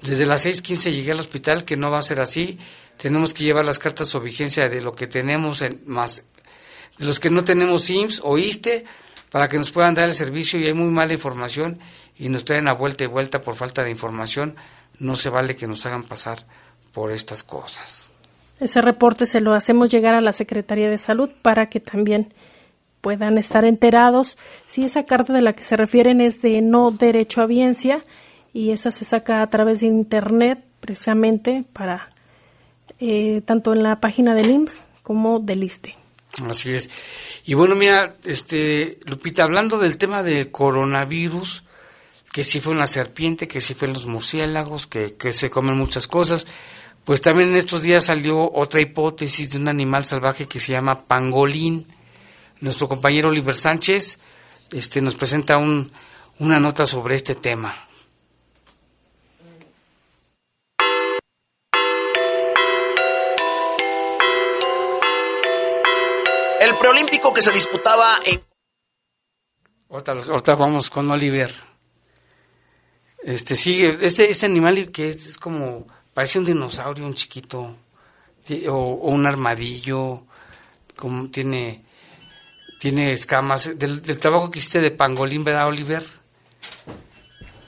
[0.00, 2.58] Desde las 6.15 llegué al hospital, que no va a ser así.
[2.96, 6.24] Tenemos que llevar las cartas o vigencia de lo que tenemos, en, más
[6.98, 8.84] de los que no tenemos IMSS o ISTE,
[9.30, 11.78] para que nos puedan dar el servicio y hay muy mala información
[12.18, 14.56] y nos traen a vuelta y vuelta por falta de información.
[14.98, 16.44] No se vale que nos hagan pasar
[16.92, 18.11] por estas cosas.
[18.62, 22.32] Ese reporte se lo hacemos llegar a la Secretaría de Salud para que también
[23.00, 27.40] puedan estar enterados si esa carta de la que se refieren es de no derecho
[27.40, 28.04] a audiencia
[28.54, 32.10] y esa se saca a través de internet precisamente para
[33.00, 35.96] eh, tanto en la página del IMSS como del ISTE.
[36.48, 36.88] Así es.
[37.44, 41.64] Y bueno, mira, este Lupita, hablando del tema del coronavirus,
[42.32, 46.06] que si fue una serpiente, que si fue los murciélagos, que, que se comen muchas
[46.06, 46.46] cosas,
[47.04, 51.04] pues también en estos días salió otra hipótesis de un animal salvaje que se llama
[51.04, 51.86] pangolín.
[52.60, 54.20] Nuestro compañero Oliver Sánchez
[54.70, 55.90] este, nos presenta un,
[56.38, 57.74] una nota sobre este tema.
[66.60, 68.44] El preolímpico que se disputaba en...
[69.90, 71.52] Ahorita, ahorita vamos con Oliver.
[73.24, 77.74] Este sigue, este, este animal que es como Parece un dinosaurio, un chiquito,
[78.68, 80.24] o, un armadillo,
[80.96, 81.82] como tiene,
[82.78, 83.78] tiene escamas.
[83.78, 86.04] Del, trabajo que hiciste de pangolín, ¿verdad, Oliver?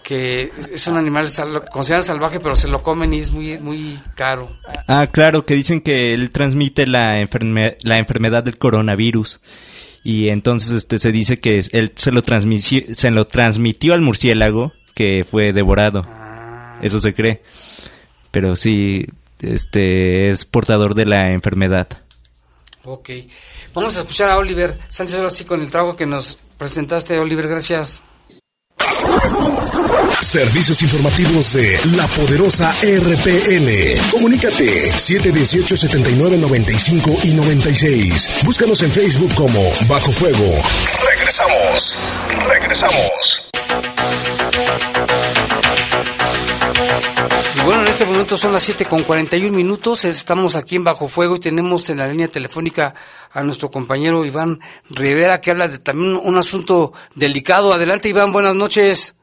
[0.02, 1.30] que es un animal
[1.72, 4.54] considerado salvaje, pero se lo comen y es muy muy caro.
[4.86, 9.40] Ah, claro, que dicen que él transmite la, la enfermedad del coronavirus.
[10.02, 14.74] Y entonces este se dice que él se lo, transmitió, se lo transmitió al murciélago
[14.94, 16.04] que fue devorado.
[16.06, 16.78] Ah.
[16.82, 17.42] Eso se cree
[18.34, 19.06] pero sí
[19.40, 21.86] este es portador de la enfermedad.
[22.84, 23.10] Ok.
[23.72, 27.46] Vamos a escuchar a Oliver Sánchez ahora sí con el trago que nos presentaste, Oliver,
[27.46, 28.02] gracias.
[30.20, 34.00] Servicios informativos de la poderosa RPN.
[34.10, 38.40] Comunícate 718-7995 y 96.
[38.44, 40.60] Búscanos en Facebook como Bajo Fuego.
[41.08, 41.96] Regresamos.
[42.48, 43.23] Regresamos.
[47.94, 50.04] Este momento son las 7 con 41 minutos.
[50.04, 52.92] Estamos aquí en Bajo Fuego y tenemos en la línea telefónica
[53.32, 54.58] a nuestro compañero Iván
[54.90, 57.72] Rivera que habla de también un asunto delicado.
[57.72, 59.16] Adelante, Iván, buenas noches.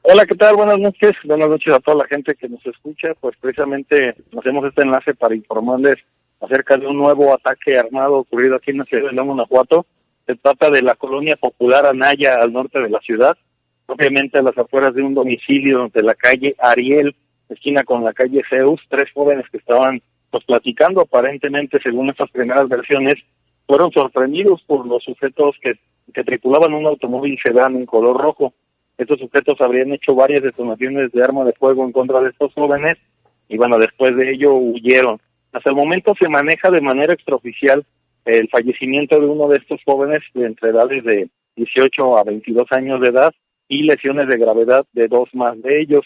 [0.00, 0.56] Hola, ¿qué tal?
[0.56, 1.12] Buenas noches.
[1.24, 3.12] Buenas noches a toda la gente que nos escucha.
[3.20, 5.96] Pues precisamente hacemos este enlace para informarles
[6.40, 9.84] acerca de un nuevo ataque armado ocurrido aquí en la ciudad de León, Guanajuato.
[10.26, 13.36] Se trata de la colonia popular Anaya al norte de la ciudad,
[13.84, 17.14] propiamente a las afueras de un domicilio de la calle Ariel
[17.48, 22.68] esquina con la calle Zeus, tres jóvenes que estaban pues platicando aparentemente según estas primeras
[22.68, 23.14] versiones
[23.66, 25.74] fueron sorprendidos por los sujetos que,
[26.12, 28.52] que tripulaban un automóvil sedán en color rojo.
[28.98, 32.96] Estos sujetos habrían hecho varias detonaciones de arma de fuego en contra de estos jóvenes
[33.48, 35.20] y bueno, después de ello huyeron.
[35.52, 37.84] Hasta el momento se maneja de manera extraoficial
[38.24, 43.00] el fallecimiento de uno de estos jóvenes de entre edades de 18 a 22 años
[43.00, 43.32] de edad
[43.68, 46.04] y lesiones de gravedad de dos más de ellos.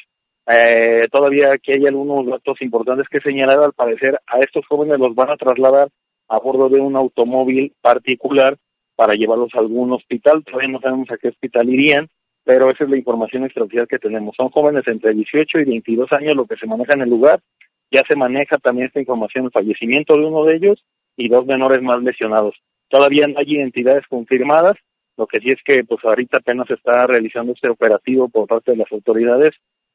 [0.52, 3.60] Eh, todavía aquí hay algunos datos importantes que señalar.
[3.60, 5.88] Al parecer, a estos jóvenes los van a trasladar
[6.28, 8.56] a bordo de un automóvil particular
[8.96, 10.44] para llevarlos a algún hospital.
[10.44, 12.08] Todavía no sabemos a qué hospital irían,
[12.44, 14.34] pero esa es la información extraoficial que tenemos.
[14.36, 17.40] Son jóvenes entre 18 y 22 años lo que se maneja en el lugar.
[17.92, 20.84] Ya se maneja también esta información, el fallecimiento de uno de ellos
[21.16, 22.56] y dos menores más lesionados.
[22.88, 24.74] Todavía no hay identidades confirmadas,
[25.16, 28.78] lo que sí es que pues ahorita apenas está realizando este operativo por parte de
[28.78, 29.50] las autoridades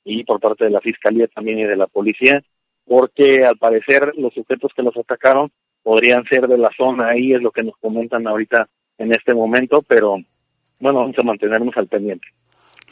[0.06, 2.42] y por parte de la fiscalía también y de la policía,
[2.86, 5.52] porque al parecer los sujetos que los atacaron
[5.84, 9.82] podrían ser de la zona ahí, es lo que nos comentan ahorita en este momento,
[9.82, 10.18] pero
[10.80, 12.28] bueno, vamos a mantenernos al pendiente.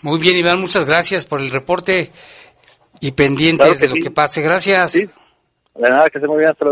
[0.02, 2.12] Muy bien, Iván, muchas gracias por el reporte
[3.00, 4.42] y pendientes de lo que pase.
[4.42, 4.92] Gracias.
[4.92, 5.06] Sí.
[5.76, 6.66] De nada, que se muy bien, hasta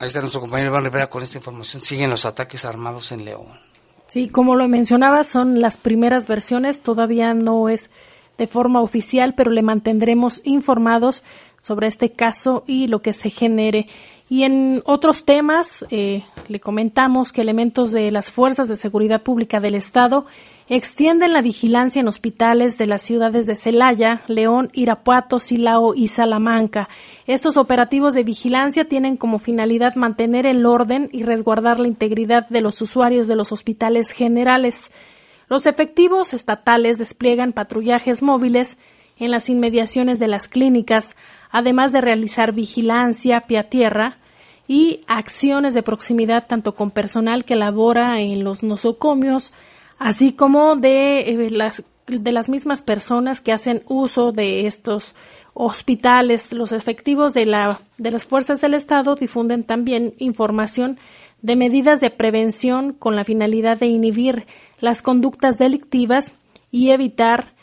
[0.00, 1.82] Ahí está nuestro compañero Iván Rivera con esta información.
[1.82, 3.46] Siguen los ataques armados en León.
[4.06, 7.90] Sí, como lo mencionaba, son las primeras versiones, todavía no es
[8.38, 11.22] de forma oficial, pero le mantendremos informados
[11.60, 13.88] sobre este caso y lo que se genere.
[14.30, 19.58] Y en otros temas, eh, le comentamos que elementos de las Fuerzas de Seguridad Pública
[19.58, 20.26] del Estado
[20.68, 26.90] extienden la vigilancia en hospitales de las ciudades de Celaya, León, Irapuato, Silao y Salamanca.
[27.26, 32.60] Estos operativos de vigilancia tienen como finalidad mantener el orden y resguardar la integridad de
[32.60, 34.90] los usuarios de los hospitales generales.
[35.48, 38.78] Los efectivos estatales despliegan patrullajes móviles
[39.18, 41.16] en las inmediaciones de las clínicas,
[41.50, 44.18] además de realizar vigilancia pie a tierra
[44.66, 49.52] y acciones de proximidad tanto con personal que labora en los nosocomios,
[49.98, 55.14] así como de eh, las de las mismas personas que hacen uso de estos
[55.54, 56.52] hospitales.
[56.52, 60.98] Los efectivos de, la, de las fuerzas del Estado difunden también información
[61.42, 64.46] de medidas de prevención con la finalidad de inhibir
[64.80, 66.34] las conductas delictivas
[66.70, 67.54] y evitar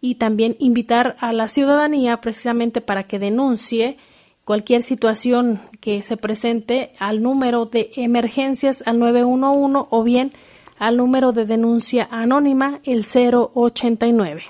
[0.00, 3.98] y también invitar a la ciudadanía precisamente para que denuncie
[4.44, 10.32] cualquier situación que se presente al número de emergencias al 911 o bien
[10.78, 14.44] al número de denuncia anónima el 089.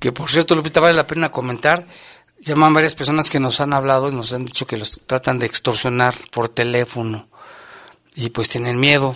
[0.00, 1.86] Que por cierto, Lupita, vale la pena comentar.
[2.40, 5.46] Llaman varias personas que nos han hablado y nos han dicho que los tratan de
[5.46, 7.28] extorsionar por teléfono
[8.16, 9.14] y pues tienen miedo.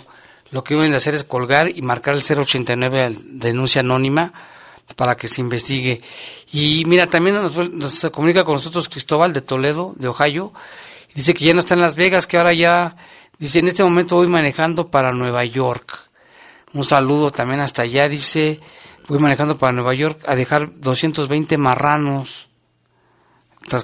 [0.55, 4.31] Lo que deben de hacer es colgar y marcar el 089 denuncia anónima
[4.95, 6.01] para que se investigue.
[6.53, 10.53] Y mira, también nos, comunica con nosotros Cristóbal de Toledo, de Ohio.
[11.13, 12.95] Dice que ya no está en Las Vegas, que ahora ya,
[13.37, 16.09] dice, en este momento voy manejando para Nueva York.
[16.71, 18.61] Un saludo también hasta allá, dice,
[19.09, 22.47] voy manejando para Nueva York a dejar 220 marranos.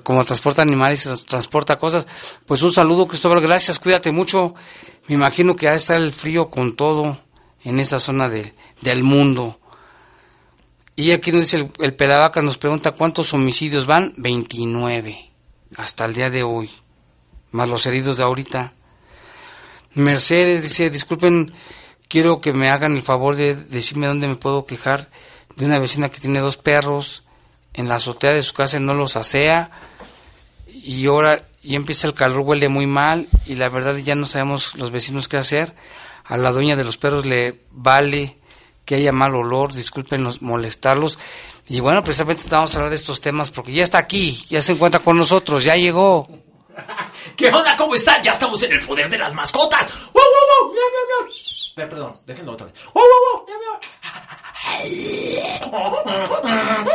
[0.03, 2.07] Como transporta animales, transporta cosas.
[2.45, 4.55] Pues un saludo, Cristóbal, gracias, cuídate mucho.
[5.07, 7.19] Me imagino que ha estar el frío con todo
[7.63, 9.59] en esa zona de, del mundo.
[10.95, 14.13] Y aquí nos dice el, el Pelavaca, nos pregunta cuántos homicidios van.
[14.17, 15.31] 29
[15.75, 16.69] hasta el día de hoy,
[17.51, 18.73] más los heridos de ahorita.
[19.93, 21.53] Mercedes dice, disculpen,
[22.07, 25.09] quiero que me hagan el favor de decirme dónde me puedo quejar
[25.55, 27.23] de una vecina que tiene dos perros
[27.73, 29.71] en la azotea de su casa y no los asea
[30.67, 34.75] y ahora y empieza el calor, huele muy mal y la verdad ya no sabemos
[34.75, 35.73] los vecinos qué hacer.
[36.23, 38.37] A la dueña de los perros le vale
[38.85, 41.19] que haya mal olor, disculpen molestarlos.
[41.67, 44.73] Y bueno, precisamente vamos a hablar de estos temas porque ya está aquí, ya se
[44.73, 46.27] encuentra con nosotros, ya llegó.
[47.37, 47.75] ¿Qué onda?
[47.75, 48.21] ¿Cómo están?
[48.23, 49.87] Ya estamos en el poder de las mascotas.
[50.13, 50.73] ¡Wow, wow, wow!
[51.75, 52.75] Perdón, déjenlo otra vez.
[52.93, 53.45] ¡Wow, wow,
[55.71, 56.90] wow!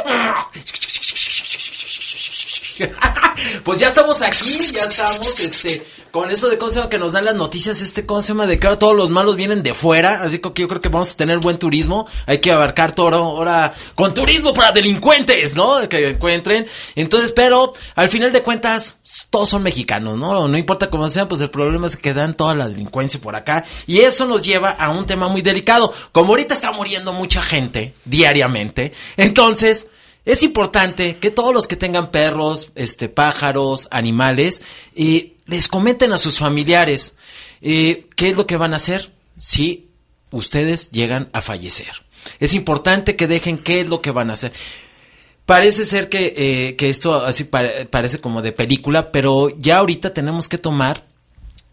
[3.64, 7.34] pues ya estamos aquí, ya estamos, este, con eso de cómo que nos dan las
[7.34, 10.80] noticias, este, cómo de ahora todos los malos vienen de fuera, así que yo creo
[10.80, 15.54] que vamos a tener buen turismo, hay que abarcar todo ahora con turismo para delincuentes,
[15.54, 15.88] ¿no?
[15.88, 18.98] Que encuentren, entonces, pero al final de cuentas,
[19.30, 20.48] todos son mexicanos, ¿no?
[20.48, 23.64] No importa cómo sean, pues el problema es que dan toda la delincuencia por acá.
[23.86, 25.92] Y eso nos lleva a un tema muy delicado.
[26.12, 29.88] Como ahorita está muriendo mucha gente diariamente, entonces
[30.26, 34.60] es importante que todos los que tengan perros, este, pájaros, animales,
[34.96, 37.14] eh, les comenten a sus familiares
[37.62, 39.88] eh, qué es lo que van a hacer si
[40.32, 41.92] ustedes llegan a fallecer.
[42.40, 44.52] Es importante que dejen qué es lo que van a hacer.
[45.44, 50.48] Parece ser que, eh, que esto así parece como de película, pero ya ahorita tenemos
[50.48, 51.06] que tomar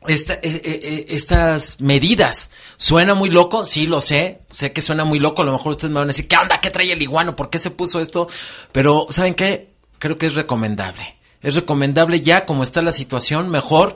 [0.08, 2.52] esta, estas medidas.
[2.78, 3.66] ¿Suena muy loco?
[3.66, 4.42] Sí, lo sé.
[4.52, 5.42] Sé que suena muy loco.
[5.42, 6.60] A lo mejor ustedes me van a decir, ¿qué onda?
[6.60, 7.36] ¿Qué trae el iguano?
[7.36, 8.28] ¿Por qué se puso esto?
[8.72, 9.74] Pero, ¿saben qué?
[10.00, 11.18] Creo que es recomendable.
[11.42, 13.96] Es recomendable ya como está la situación, mejor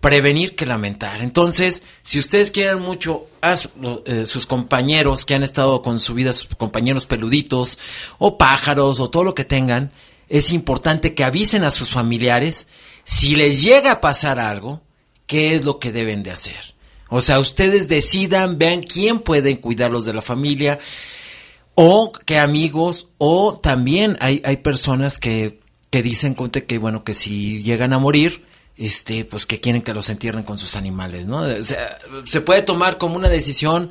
[0.00, 1.22] prevenir que lamentar.
[1.22, 6.48] Entonces, si ustedes quieren mucho a sus compañeros que han estado con su vida, sus
[6.56, 7.78] compañeros peluditos,
[8.18, 9.92] o pájaros, o todo lo que tengan,
[10.28, 12.68] es importante que avisen a sus familiares
[13.04, 14.82] si les llega a pasar algo,
[15.26, 16.74] qué es lo que deben de hacer.
[17.08, 20.78] O sea, ustedes decidan, vean quién pueden cuidarlos de la familia
[21.74, 25.60] o qué amigos o también hay, hay personas que,
[25.90, 28.44] que dicen que bueno que si llegan a morir
[28.76, 32.62] este pues que quieren que los entierren con sus animales no o sea, se puede
[32.62, 33.90] tomar como una decisión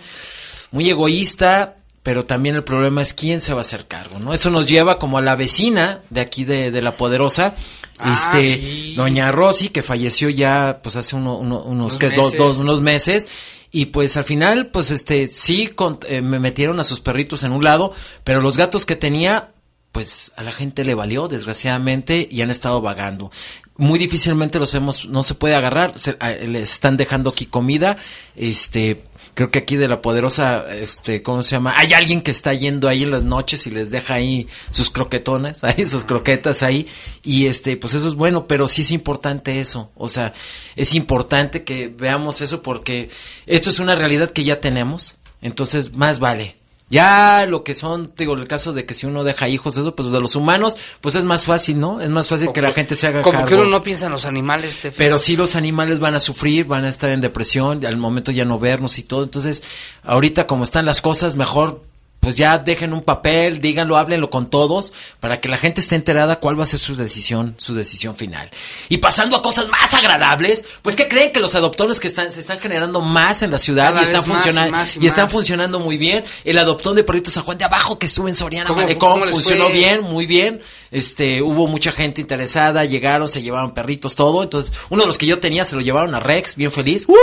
[0.71, 4.33] muy egoísta pero también el problema es quién se va a hacer cargo, ¿no?
[4.33, 7.55] Eso nos lleva como a la vecina de aquí de, de La Poderosa,
[7.99, 8.93] Ah, este, sí.
[8.95, 12.09] doña Rosy, que falleció ya, pues hace uno- uno- unos, ¿qué?
[12.09, 12.37] dos, meses.
[12.39, 13.27] dos- unos meses,
[13.71, 17.51] y pues al final, pues este, sí, con- eh, me metieron a sus perritos en
[17.53, 17.93] un lado,
[18.23, 19.51] pero los gatos que tenía,
[19.91, 23.31] pues a la gente le valió, desgraciadamente, y han estado vagando.
[23.77, 27.97] Muy difícilmente los hemos, no se puede agarrar, se, a- les están dejando aquí comida,
[28.35, 31.73] este, creo que aquí de la poderosa, este, ¿cómo se llama?
[31.77, 35.63] Hay alguien que está yendo ahí en las noches y les deja ahí sus croquetones,
[35.63, 36.87] ahí sus croquetas ahí,
[37.23, 40.33] y este, pues eso es bueno, pero sí es importante eso, o sea,
[40.75, 43.09] es importante que veamos eso porque
[43.45, 46.62] esto es una realidad que ya tenemos, entonces más vale.
[46.93, 50.11] Ya lo que son, digo, el caso de que si uno deja hijos, eso, pues
[50.11, 51.99] de los humanos, pues es más fácil, ¿no?
[51.99, 53.47] Es más fácil que la gente se haga Como cargo.
[53.47, 54.75] que uno no piensa en los animales.
[54.75, 58.31] este, Pero sí los animales van a sufrir, van a estar en depresión, al momento
[58.31, 59.23] ya no vernos y todo.
[59.23, 59.63] Entonces,
[60.03, 61.81] ahorita como están las cosas, mejor
[62.23, 66.39] pues ya dejen un papel, díganlo, háblenlo con todos, para que la gente esté enterada
[66.39, 68.49] cuál va a ser su decisión, su decisión final.
[68.89, 72.39] Y pasando a cosas más agradables, pues que creen que los adoptones que están, se
[72.39, 75.79] están generando más en la ciudad Cada y están y funcionando, y y están funcionando
[75.79, 76.23] muy bien.
[76.45, 79.25] El adoptón de perritos San Juan de abajo que estuvo en Soriana ¿Cómo- Malecón cómo
[79.25, 79.73] les funcionó fue?
[79.73, 80.61] bien, muy bien.
[80.91, 84.43] Este, hubo mucha gente interesada, llegaron, se llevaron perritos, todo.
[84.43, 87.05] Entonces, uno de los que yo tenía se lo llevaron a Rex, bien feliz.
[87.07, 87.15] ¡Uh!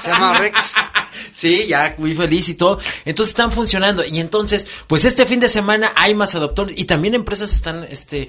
[0.00, 0.74] Se llama Rex.
[1.32, 2.78] Sí, ya muy feliz y todo.
[3.04, 4.04] Entonces están funcionando.
[4.04, 8.28] Y entonces, pues este fin de semana hay más adoptones y también empresas están, este,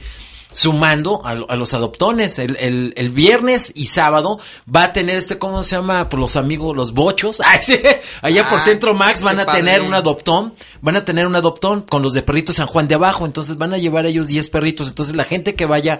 [0.51, 2.39] sumando a, lo- a los adoptones.
[2.39, 4.39] El, el, el viernes y sábado
[4.73, 6.09] va a tener este, ¿cómo se llama?
[6.09, 7.41] Por los amigos, los bochos.
[7.45, 7.79] Ay, sí.
[8.21, 10.53] Allá por Ah, Centro Max van a tener un adoptón.
[10.81, 13.25] Van a tener un adoptón con los de perritos San Juan de abajo.
[13.25, 14.87] Entonces van a llevar ellos 10 perritos.
[14.87, 15.99] Entonces la gente que vaya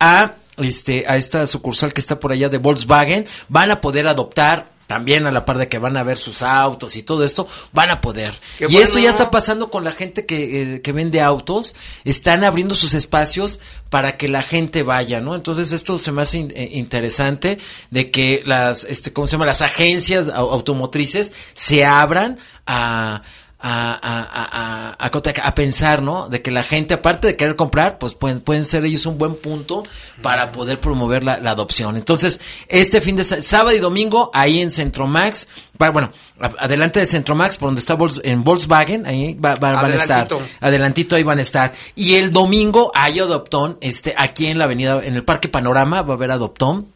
[0.00, 4.70] a, este, a esta sucursal que está por allá de Volkswagen, van a poder adoptar
[4.88, 7.90] también a la par de que van a ver sus autos y todo esto, van
[7.90, 8.32] a poder.
[8.58, 12.42] Qué y esto ya está pasando con la gente que, eh, que vende autos, están
[12.42, 13.60] abriendo sus espacios
[13.90, 15.34] para que la gente vaya, ¿no?
[15.34, 17.58] Entonces esto se me hace in- eh, interesante
[17.90, 19.46] de que las, este, ¿cómo se llama?
[19.46, 23.22] Las agencias au- automotrices se abran a
[23.60, 25.06] a, a, a,
[25.42, 26.28] a, pensar, ¿no?
[26.28, 29.34] De que la gente, aparte de querer comprar, pues pueden, pueden ser ellos un buen
[29.34, 29.82] punto
[30.22, 31.96] para poder promover la, la adopción.
[31.96, 35.48] Entonces, este fin de sábado y domingo, ahí en Centromax,
[35.80, 36.12] va- bueno,
[36.58, 40.18] adelante de Centromax, por donde está en Volkswagen, ahí va- va- van a estar.
[40.60, 41.72] Adelantito ahí van a estar.
[41.96, 46.14] Y el domingo hay adoptón, este, aquí en la avenida, en el Parque Panorama, va
[46.14, 46.92] a haber adoptón.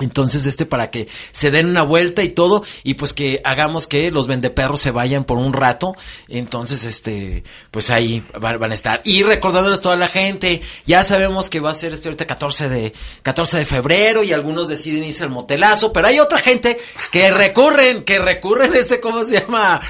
[0.00, 4.10] Entonces, este, para que se den una vuelta y todo, y pues que hagamos que
[4.10, 5.94] los vendeperros se vayan por un rato.
[6.28, 9.02] Entonces, este, pues ahí van, van a estar.
[9.04, 12.92] Y recordándoles toda la gente, ya sabemos que va a ser este ahorita 14 de,
[13.22, 16.78] 14 de febrero y algunos deciden irse al motelazo, pero hay otra gente
[17.12, 19.80] que recurren, que recurren este, ¿cómo se llama?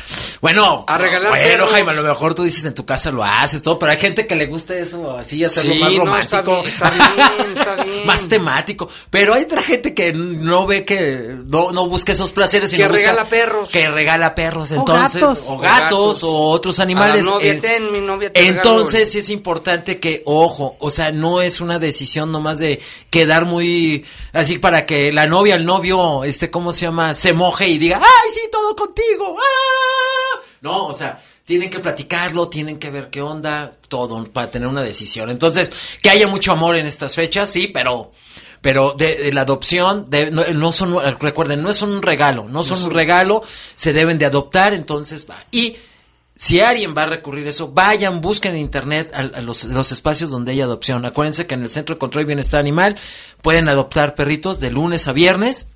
[0.40, 1.66] Bueno, A regalar bueno.
[1.66, 4.26] Jaime, a lo mejor tú dices en tu casa lo haces todo, pero hay gente
[4.26, 6.62] que le gusta eso, así hacerlo Sí, más no, romántico.
[6.64, 8.06] está bien, está bien, está bien.
[8.06, 8.88] más temático.
[9.10, 12.70] Pero hay otra gente que no ve que no, no busca esos placeres.
[12.70, 13.70] Que busca- regala perros.
[13.70, 15.20] Que regala perros, O entonces.
[15.20, 15.44] gatos.
[15.46, 17.24] O O gatos, o otros A animales.
[17.24, 21.12] la novia, Eh, ten, mi novia te entonces sí es importante que, ojo, o sea,
[21.12, 22.80] no es una decisión nomás de
[23.10, 27.14] quedar muy así para que la novia, el novio, este, ¿cómo se llama?
[27.14, 29.36] Se moje y diga, ay, sí, todo contigo.
[29.38, 30.40] ¡ah!".
[30.62, 34.82] No, o sea, tienen que platicarlo, tienen que ver qué onda, todo, para tener una
[34.82, 35.30] decisión.
[35.30, 35.72] Entonces,
[36.02, 38.12] que haya mucho amor en estas fechas, sí, pero...
[38.62, 42.62] Pero de, de la adopción, de- no, no son, recuerden, no son un regalo, no
[42.62, 43.42] son un regalo,
[43.74, 45.36] se deben de adoptar, entonces va.
[45.50, 45.76] Y
[46.36, 49.92] si alguien va a recurrir a eso, vayan, busquen en internet a, a los, los
[49.92, 51.04] espacios donde hay adopción.
[51.04, 52.96] Acuérdense que en el Centro de Control y Bienestar Animal
[53.42, 55.66] pueden adoptar perritos de lunes a viernes.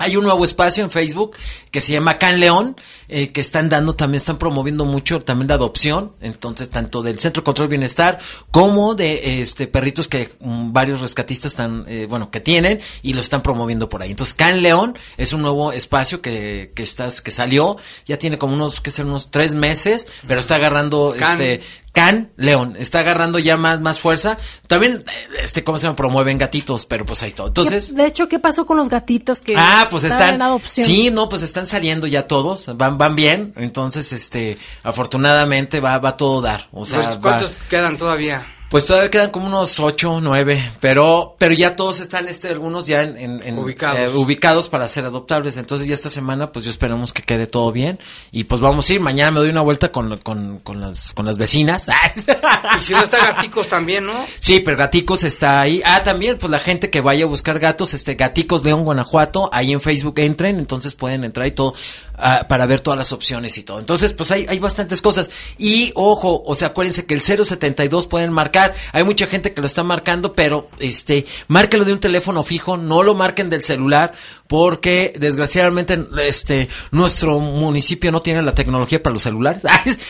[0.00, 1.36] Hay un nuevo espacio en Facebook
[1.70, 2.74] que se llama Can León,
[3.06, 7.42] eh, que están dando, también están promoviendo mucho también la adopción, entonces tanto del Centro
[7.42, 8.18] de Control Bienestar
[8.50, 13.20] como de este perritos que mm, varios rescatistas están, eh, bueno, que tienen y lo
[13.20, 14.12] están promoviendo por ahí.
[14.12, 17.76] Entonces Can León es un nuevo espacio que, que estás, que salió,
[18.06, 21.42] ya tiene como unos, que ser unos tres meses, pero está agarrando Can.
[21.42, 21.62] este
[21.92, 24.38] Can León, está agarrando ya más, más fuerza.
[24.68, 25.04] También,
[25.42, 25.96] este, ¿cómo se llama?
[25.96, 27.48] Promueven gatitos, pero pues ahí todo.
[27.48, 30.34] Entonces, de hecho, ¿qué pasó con los gatitos que Ah, pues están.
[30.36, 30.86] en adopción?
[30.86, 33.52] Sí, no, pues están saliendo ya todos, van, van bien.
[33.56, 36.68] Entonces, este, afortunadamente va, va a todo dar.
[36.72, 38.46] O sea, Pues, va- ¿Cuántos quedan todavía?
[38.70, 43.02] Pues todavía quedan como unos ocho, nueve, pero pero ya todos están, este, algunos ya
[43.02, 43.98] en, ubicados.
[43.98, 45.56] Eh, ubicados para ser adoptables.
[45.56, 47.98] Entonces ya esta semana, pues yo esperamos que quede todo bien
[48.30, 49.00] y pues vamos a ir.
[49.00, 51.88] Mañana me doy una vuelta con, con, con las con las vecinas.
[52.78, 54.12] y si no está Gaticos también, ¿no?
[54.38, 55.82] Sí, pero Gaticos está ahí.
[55.84, 59.72] Ah, también, pues la gente que vaya a buscar gatos, este Gaticos León Guanajuato, ahí
[59.72, 61.74] en Facebook entren, entonces pueden entrar y todo
[62.16, 63.80] ah, para ver todas las opciones y todo.
[63.80, 65.28] Entonces, pues hay, hay bastantes cosas.
[65.58, 68.59] Y ojo, o sea, acuérdense que el 072 pueden marcar
[68.92, 73.02] hay mucha gente que lo está marcando, pero este, márquelo de un teléfono fijo, no
[73.02, 74.12] lo marquen del celular,
[74.46, 79.62] porque desgraciadamente este nuestro municipio no tiene la tecnología para los celulares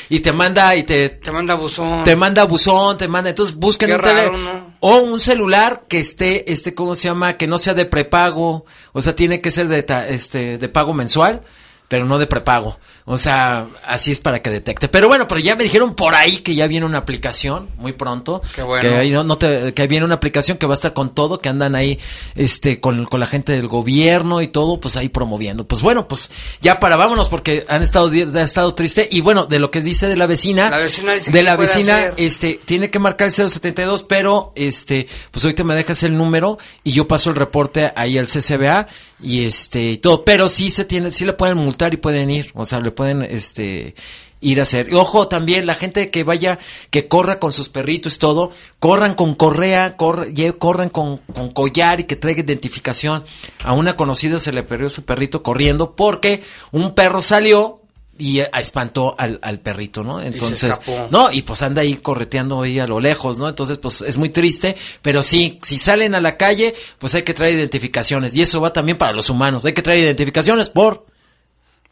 [0.09, 2.05] y te manda y te te manda buzón.
[2.05, 6.75] te manda buzón te manda entonces busquen un teléfono o un celular que esté este
[6.75, 10.57] cómo se llama que no sea de prepago o sea tiene que ser de este
[10.57, 11.43] de pago mensual
[11.91, 12.79] pero no de prepago.
[13.05, 14.89] O sea, así es para que detecte.
[14.89, 18.43] Pero bueno, pero ya me dijeron por ahí que ya viene una aplicación muy pronto.
[18.55, 18.83] Qué bueno.
[18.83, 21.49] Que, ahí no, te, que viene una aplicación que va a estar con todo, que
[21.49, 21.99] andan ahí
[22.35, 25.67] este con, con la gente del gobierno y todo, pues ahí promoviendo.
[25.67, 26.31] Pues bueno, pues
[26.61, 30.09] ya para vámonos porque han estado ha estado triste y bueno, de lo que dice
[30.09, 34.03] de la vecina, la vecina dice de la vecina este tiene que marcar el 072,
[34.05, 38.27] pero este pues ahorita me dejas el número y yo paso el reporte ahí al
[38.27, 38.89] CCBA
[39.23, 42.65] y este todo, pero sí se tiene sí le pueden multar y pueden ir, o
[42.65, 43.95] sea, le pueden este
[44.43, 44.91] ir a hacer.
[44.91, 46.59] Y ojo también, la gente que vaya,
[46.91, 52.05] que corra con sus perritos y todo, corran con correa, corran con, con, collar y
[52.05, 53.25] que traiga identificación.
[53.65, 56.43] A una conocida se le perdió su perrito corriendo porque
[56.73, 57.81] un perro salió
[58.19, 60.21] y espantó al, al perrito, ¿no?
[60.21, 60.79] Entonces,
[61.11, 63.49] no, y pues anda ahí correteando ahí a lo lejos, ¿no?
[63.49, 67.33] Entonces, pues es muy triste, pero sí, si salen a la calle, pues hay que
[67.33, 71.07] traer identificaciones y eso va también para los humanos, hay que traer identificaciones por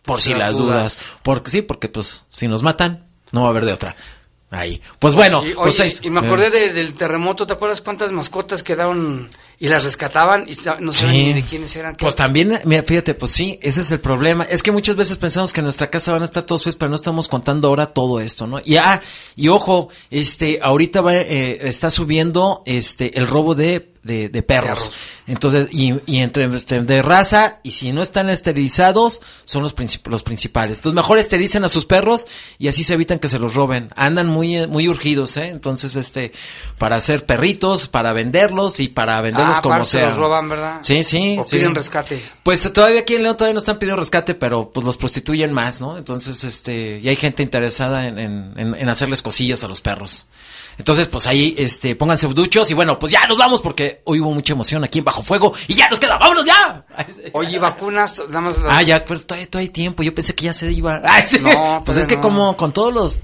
[0.09, 1.05] por si las dudas.
[1.23, 3.95] porque sí, porque pues si nos matan, no va a haber de otra.
[4.51, 4.81] Ahí.
[4.99, 6.73] Pues bueno, pues y me acordé eh.
[6.73, 9.29] del terremoto, ¿te acuerdas cuántas mascotas quedaron
[9.59, 11.97] y las rescataban y no saben ni de quiénes eran?
[11.97, 14.45] Pues también, mira, fíjate, pues sí, ese es el problema.
[14.45, 16.89] Es que muchas veces pensamos que en nuestra casa van a estar todos felices, pero
[16.89, 18.59] no estamos contando ahora todo esto, ¿no?
[18.65, 19.03] Y ah,
[19.37, 24.91] y ojo, este, ahorita va, eh, está subiendo este el robo de de, perros.
[25.27, 29.75] Entonces, y, y entre, de raza, y si no están esterilizados, son los,
[30.07, 30.79] los principales.
[30.79, 32.27] Entonces, mejor esterilicen a sus perros
[32.59, 33.89] y así se evitan que se los roben.
[33.95, 35.49] Andan muy, muy urgidos, ¿eh?
[35.49, 36.33] Entonces, este,
[36.79, 40.01] para hacer perritos, para venderlos y para venderlos ah, como sea.
[40.01, 40.81] se los roban, ¿verdad?
[40.83, 41.37] Sí, sí.
[41.39, 42.23] O piden rescate.
[42.43, 45.81] Pues todavía aquí en León todavía no están pidiendo rescate, pero pues los prostituyen más,
[45.81, 45.99] ¿no?
[45.99, 50.25] Entonces, este, y hay gente interesada en, en, en hacerles cosillas a los perros.
[50.79, 54.33] Entonces, pues ahí, este, pónganse duchos y bueno, pues ya nos vamos porque hoy hubo
[54.33, 56.87] mucha emoción aquí en Bajo Fuego y ya nos queda, vámonos ya.
[57.33, 58.57] Oye, vacunas, nada más.
[58.65, 61.03] Ah, ya, pero todavía, hay tiempo, yo pensé que ya se iba.
[61.41, 63.19] No, pues es que como con todos los,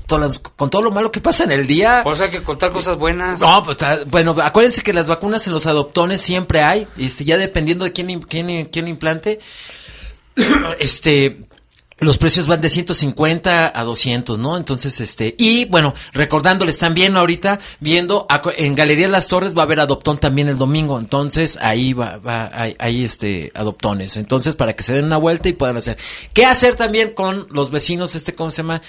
[0.57, 2.01] con todo lo malo que pasa en el día.
[2.03, 3.41] Por eso hay que contar cosas buenas.
[3.41, 7.85] No, pues bueno, acuérdense que las vacunas en los adoptones siempre hay, este, ya dependiendo
[7.85, 9.41] de quién, quién, quién implante.
[10.79, 11.44] este,
[12.05, 14.57] los precios van de 150 a 200, ¿no?
[14.57, 18.27] Entonces, este, y bueno, recordándoles también ahorita, viendo,
[18.57, 22.51] en Galería Las Torres va a haber adoptón también el domingo, entonces ahí va, va,
[22.79, 25.99] hay, este, adoptones, entonces para que se den una vuelta y puedan hacer.
[26.33, 28.83] ¿Qué hacer también con los vecinos, este, cómo se llama?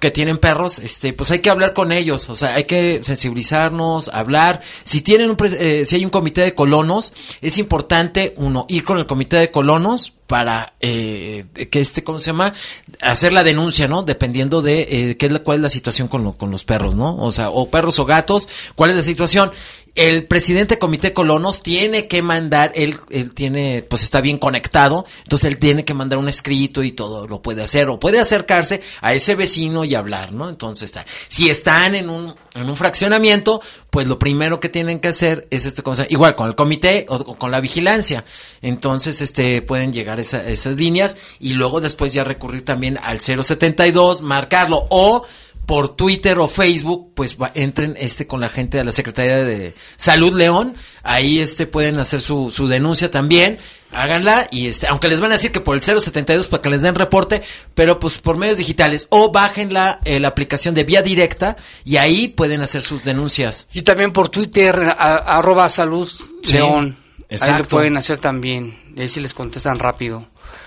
[0.00, 4.08] que tienen perros, este, pues hay que hablar con ellos, o sea, hay que sensibilizarnos,
[4.08, 4.60] hablar.
[4.84, 8.98] Si tienen un, eh, si hay un comité de colonos, es importante uno ir con
[8.98, 12.54] el comité de colonos para eh, que este, ¿cómo se llama?
[13.00, 14.02] Hacer la denuncia, ¿no?
[14.02, 17.16] Dependiendo de eh, qué es la, cuál es la situación con, con los perros, ¿no?
[17.16, 19.52] O sea, o perros o gatos, cuál es la situación
[19.96, 25.06] el presidente del comité colonos tiene que mandar, él, él tiene, pues está bien conectado,
[25.24, 28.82] entonces él tiene que mandar un escrito y todo lo puede hacer, o puede acercarse
[29.00, 30.50] a ese vecino y hablar, ¿no?
[30.50, 35.08] Entonces está, si están en un, en un fraccionamiento, pues lo primero que tienen que
[35.08, 38.22] hacer es este igual con el comité o, con la vigilancia,
[38.60, 44.22] entonces este pueden llegar a esas líneas y luego después ya recurrir también al 072,
[44.22, 45.24] marcarlo o
[45.66, 50.32] por Twitter o Facebook, pues entren este con la gente de la Secretaría de Salud
[50.32, 53.58] León, ahí este pueden hacer su, su denuncia también,
[53.90, 56.82] háganla y este, aunque les van a decir que por el 072 para que les
[56.82, 57.42] den reporte,
[57.74, 61.96] pero pues por medios digitales o bajen la, eh, la aplicación de vía directa y
[61.96, 63.66] ahí pueden hacer sus denuncias.
[63.72, 66.08] Y también por Twitter, arroba salud
[66.48, 66.96] León,
[67.30, 70.26] ahí lo pueden hacer también, y ahí sí les contestan rápido.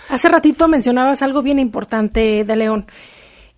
[0.10, 2.88] Hace ratito mencionabas algo bien importante de León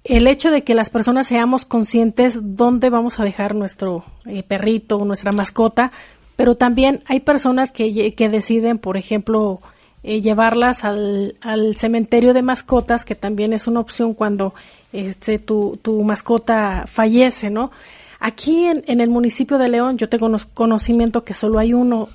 [0.03, 4.97] el hecho de que las personas seamos conscientes dónde vamos a dejar nuestro eh, perrito
[4.97, 5.91] o nuestra mascota,
[6.35, 9.61] pero también hay personas que, que deciden, por ejemplo,
[10.03, 14.55] eh, llevarlas al, al, cementerio de mascotas, que también es una opción cuando
[14.91, 17.71] este, tu, tu mascota fallece, ¿no?
[18.19, 22.09] Aquí en, en el municipio de León yo tengo conocimiento que solo hay uno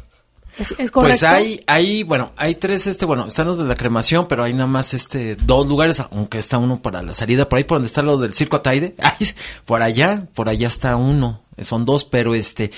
[0.93, 4.55] pues hay, hay, bueno, hay tres, este, bueno, están los de la cremación, pero hay
[4.55, 7.89] nada más, este, dos lugares, aunque está uno para la salida, por ahí por donde
[7.89, 8.95] está lo del circo Ataide,
[9.67, 12.71] por allá, por allá está uno, son dos, pero este,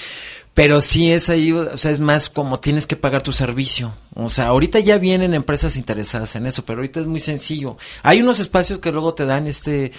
[0.59, 3.94] pero sí es ahí, o sea, es más como tienes que pagar tu servicio.
[4.16, 7.76] O sea, ahorita ya vienen empresas interesadas en eso, pero ahorita es muy sencillo.
[8.02, 9.92] Hay unos espacios que luego te dan este,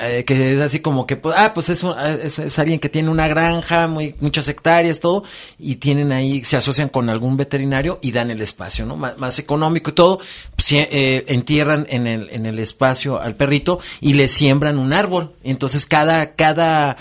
[0.00, 3.28] eh, que es así como que, pues, ah, pues es, es, alguien que tiene una
[3.28, 5.22] granja, muy, muchas hectáreas, todo,
[5.56, 8.96] y tienen ahí, se asocian con algún veterinario y dan el espacio, ¿no?
[8.96, 10.18] más económico y todo,
[10.56, 15.30] pues, eh, entierran en el, en el espacio al perrito y le siembran un árbol.
[15.44, 16.96] Entonces cada, cada,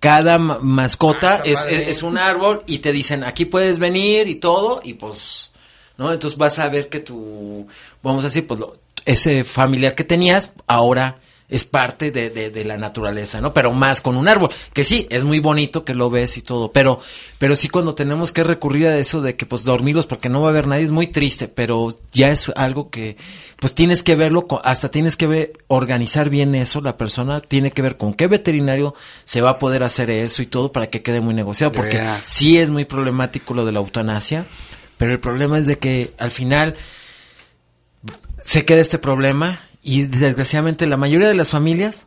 [0.00, 4.80] cada mascota ah, es, es, un árbol y te dicen aquí puedes venir y todo
[4.82, 5.52] y pues
[5.98, 7.66] no entonces vas a ver que tu
[8.02, 8.60] vamos a decir pues
[9.04, 11.16] ese familiar que tenías ahora
[11.50, 13.52] es parte de, de, la naturaleza, ¿no?
[13.52, 16.72] Pero más con un árbol, que sí, es muy bonito que lo ves y todo,
[16.72, 17.00] pero,
[17.38, 20.48] pero sí cuando tenemos que recurrir a eso de que pues dormirlos porque no va
[20.48, 23.16] a haber nadie es muy triste, pero ya es algo que
[23.58, 27.82] pues tienes que verlo, hasta tienes que ver, organizar bien eso, la persona tiene que
[27.82, 28.94] ver con qué veterinario
[29.24, 32.58] se va a poder hacer eso y todo para que quede muy negociado, porque sí
[32.58, 34.46] es muy problemático lo de la eutanasia,
[34.96, 36.76] pero el problema es de que al final
[38.40, 42.06] se queda este problema y desgraciadamente la mayoría de las familias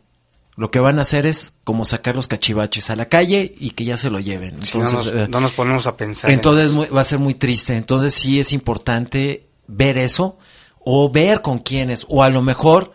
[0.56, 3.86] lo que van a hacer es como sacar los cachivaches a la calle y que
[3.86, 4.60] ya se lo lleven.
[4.62, 6.30] Entonces, eh, no, nos, ponemos a pensar.
[6.30, 7.76] Entonces va a ser muy triste.
[7.76, 10.38] Entonces sí es importante ver eso
[10.80, 12.94] o ver con quiénes o a lo mejor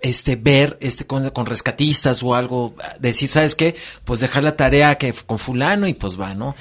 [0.00, 4.94] este ver este con, con, rescatistas o algo decir sabes qué pues dejar la tarea
[4.94, 6.54] que con fulano y pues va no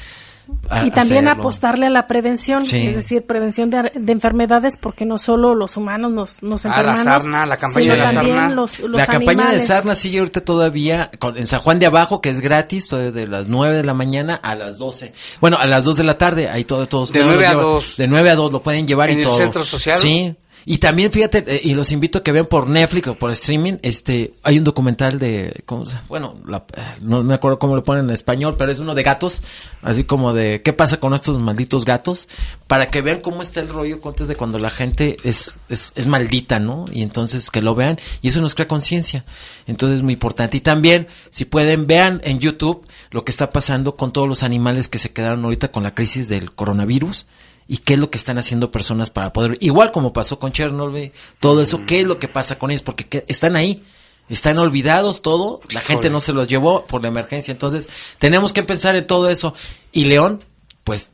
[0.86, 5.78] y también apostarle a la prevención, es decir, prevención de, enfermedades, porque no solo los
[5.78, 7.02] humanos nos, nos enfermamos.
[7.02, 8.56] Ah, la sarna, la campaña de la sarna.
[8.90, 12.90] la campaña de sarna sigue ahorita todavía en San Juan de Abajo, que es gratis,
[12.90, 15.14] de las 9 de la mañana a las 12.
[15.40, 17.12] Bueno, a las 2 de la tarde, ahí todo, todos.
[17.12, 17.98] De 9 a 2.
[17.98, 19.36] De 9 a 2 lo pueden llevar y todo.
[19.36, 19.98] ¿En el centro social?
[19.98, 20.36] Sí.
[20.70, 23.78] Y también, fíjate, eh, y los invito a que vean por Netflix o por streaming,
[23.84, 26.36] este, hay un documental de, ¿cómo se, bueno,
[26.76, 29.44] eh, no me acuerdo cómo lo ponen en español, pero es uno de gatos,
[29.82, 32.28] así como de, ¿qué pasa con estos malditos gatos?
[32.68, 36.06] Para que vean cómo está el rollo antes de cuando la gente es, es, es
[36.06, 36.84] maldita, ¿no?
[36.92, 39.24] Y entonces que lo vean, y eso nos crea conciencia.
[39.68, 40.58] Entonces es muy importante.
[40.58, 44.90] Y también, si pueden, vean en YouTube lo que está pasando con todos los animales
[44.90, 47.26] que se quedaron ahorita con la crisis del coronavirus
[47.68, 51.12] y qué es lo que están haciendo personas para poder, igual como pasó con Chernobyl,
[51.40, 53.84] todo eso, qué es lo que pasa con ellos, porque están ahí,
[54.30, 57.90] están olvidados todo, la gente no se los llevó por la emergencia, entonces
[58.20, 59.54] tenemos que pensar en todo eso.
[59.92, 60.44] Y León,
[60.84, 61.10] pues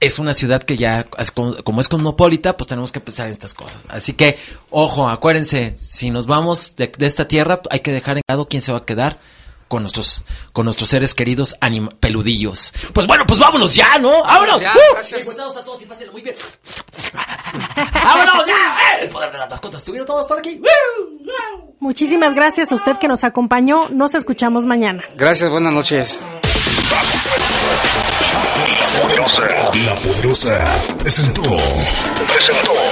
[0.00, 1.06] es una ciudad que ya,
[1.64, 3.84] como es cosmopolita, pues tenemos que pensar en estas cosas.
[3.88, 4.36] Así que,
[4.70, 8.72] ojo, acuérdense, si nos vamos de, esta tierra, hay que dejar en lado quién se
[8.72, 9.20] va a quedar
[9.72, 11.56] con nuestros, con nuestros seres queridos
[11.98, 12.74] peludillos.
[12.92, 14.22] Pues bueno, pues vámonos ya, ¿no?
[14.22, 14.60] ¡Vámonos!
[14.60, 15.26] Ya, gracias.
[15.26, 16.36] a todos y pásenlo muy bien.
[17.74, 18.98] ¡Vámonos ya!
[19.00, 19.80] El poder de las mascotas.
[19.80, 20.60] Estuvieron todos por aquí.
[21.80, 23.88] Muchísimas gracias a usted que nos acompañó.
[23.88, 25.04] Nos escuchamos mañana.
[25.16, 26.20] Gracias, buenas noches.
[29.86, 30.60] La Poderosa
[30.98, 31.56] presentó.
[32.26, 32.91] Presentó.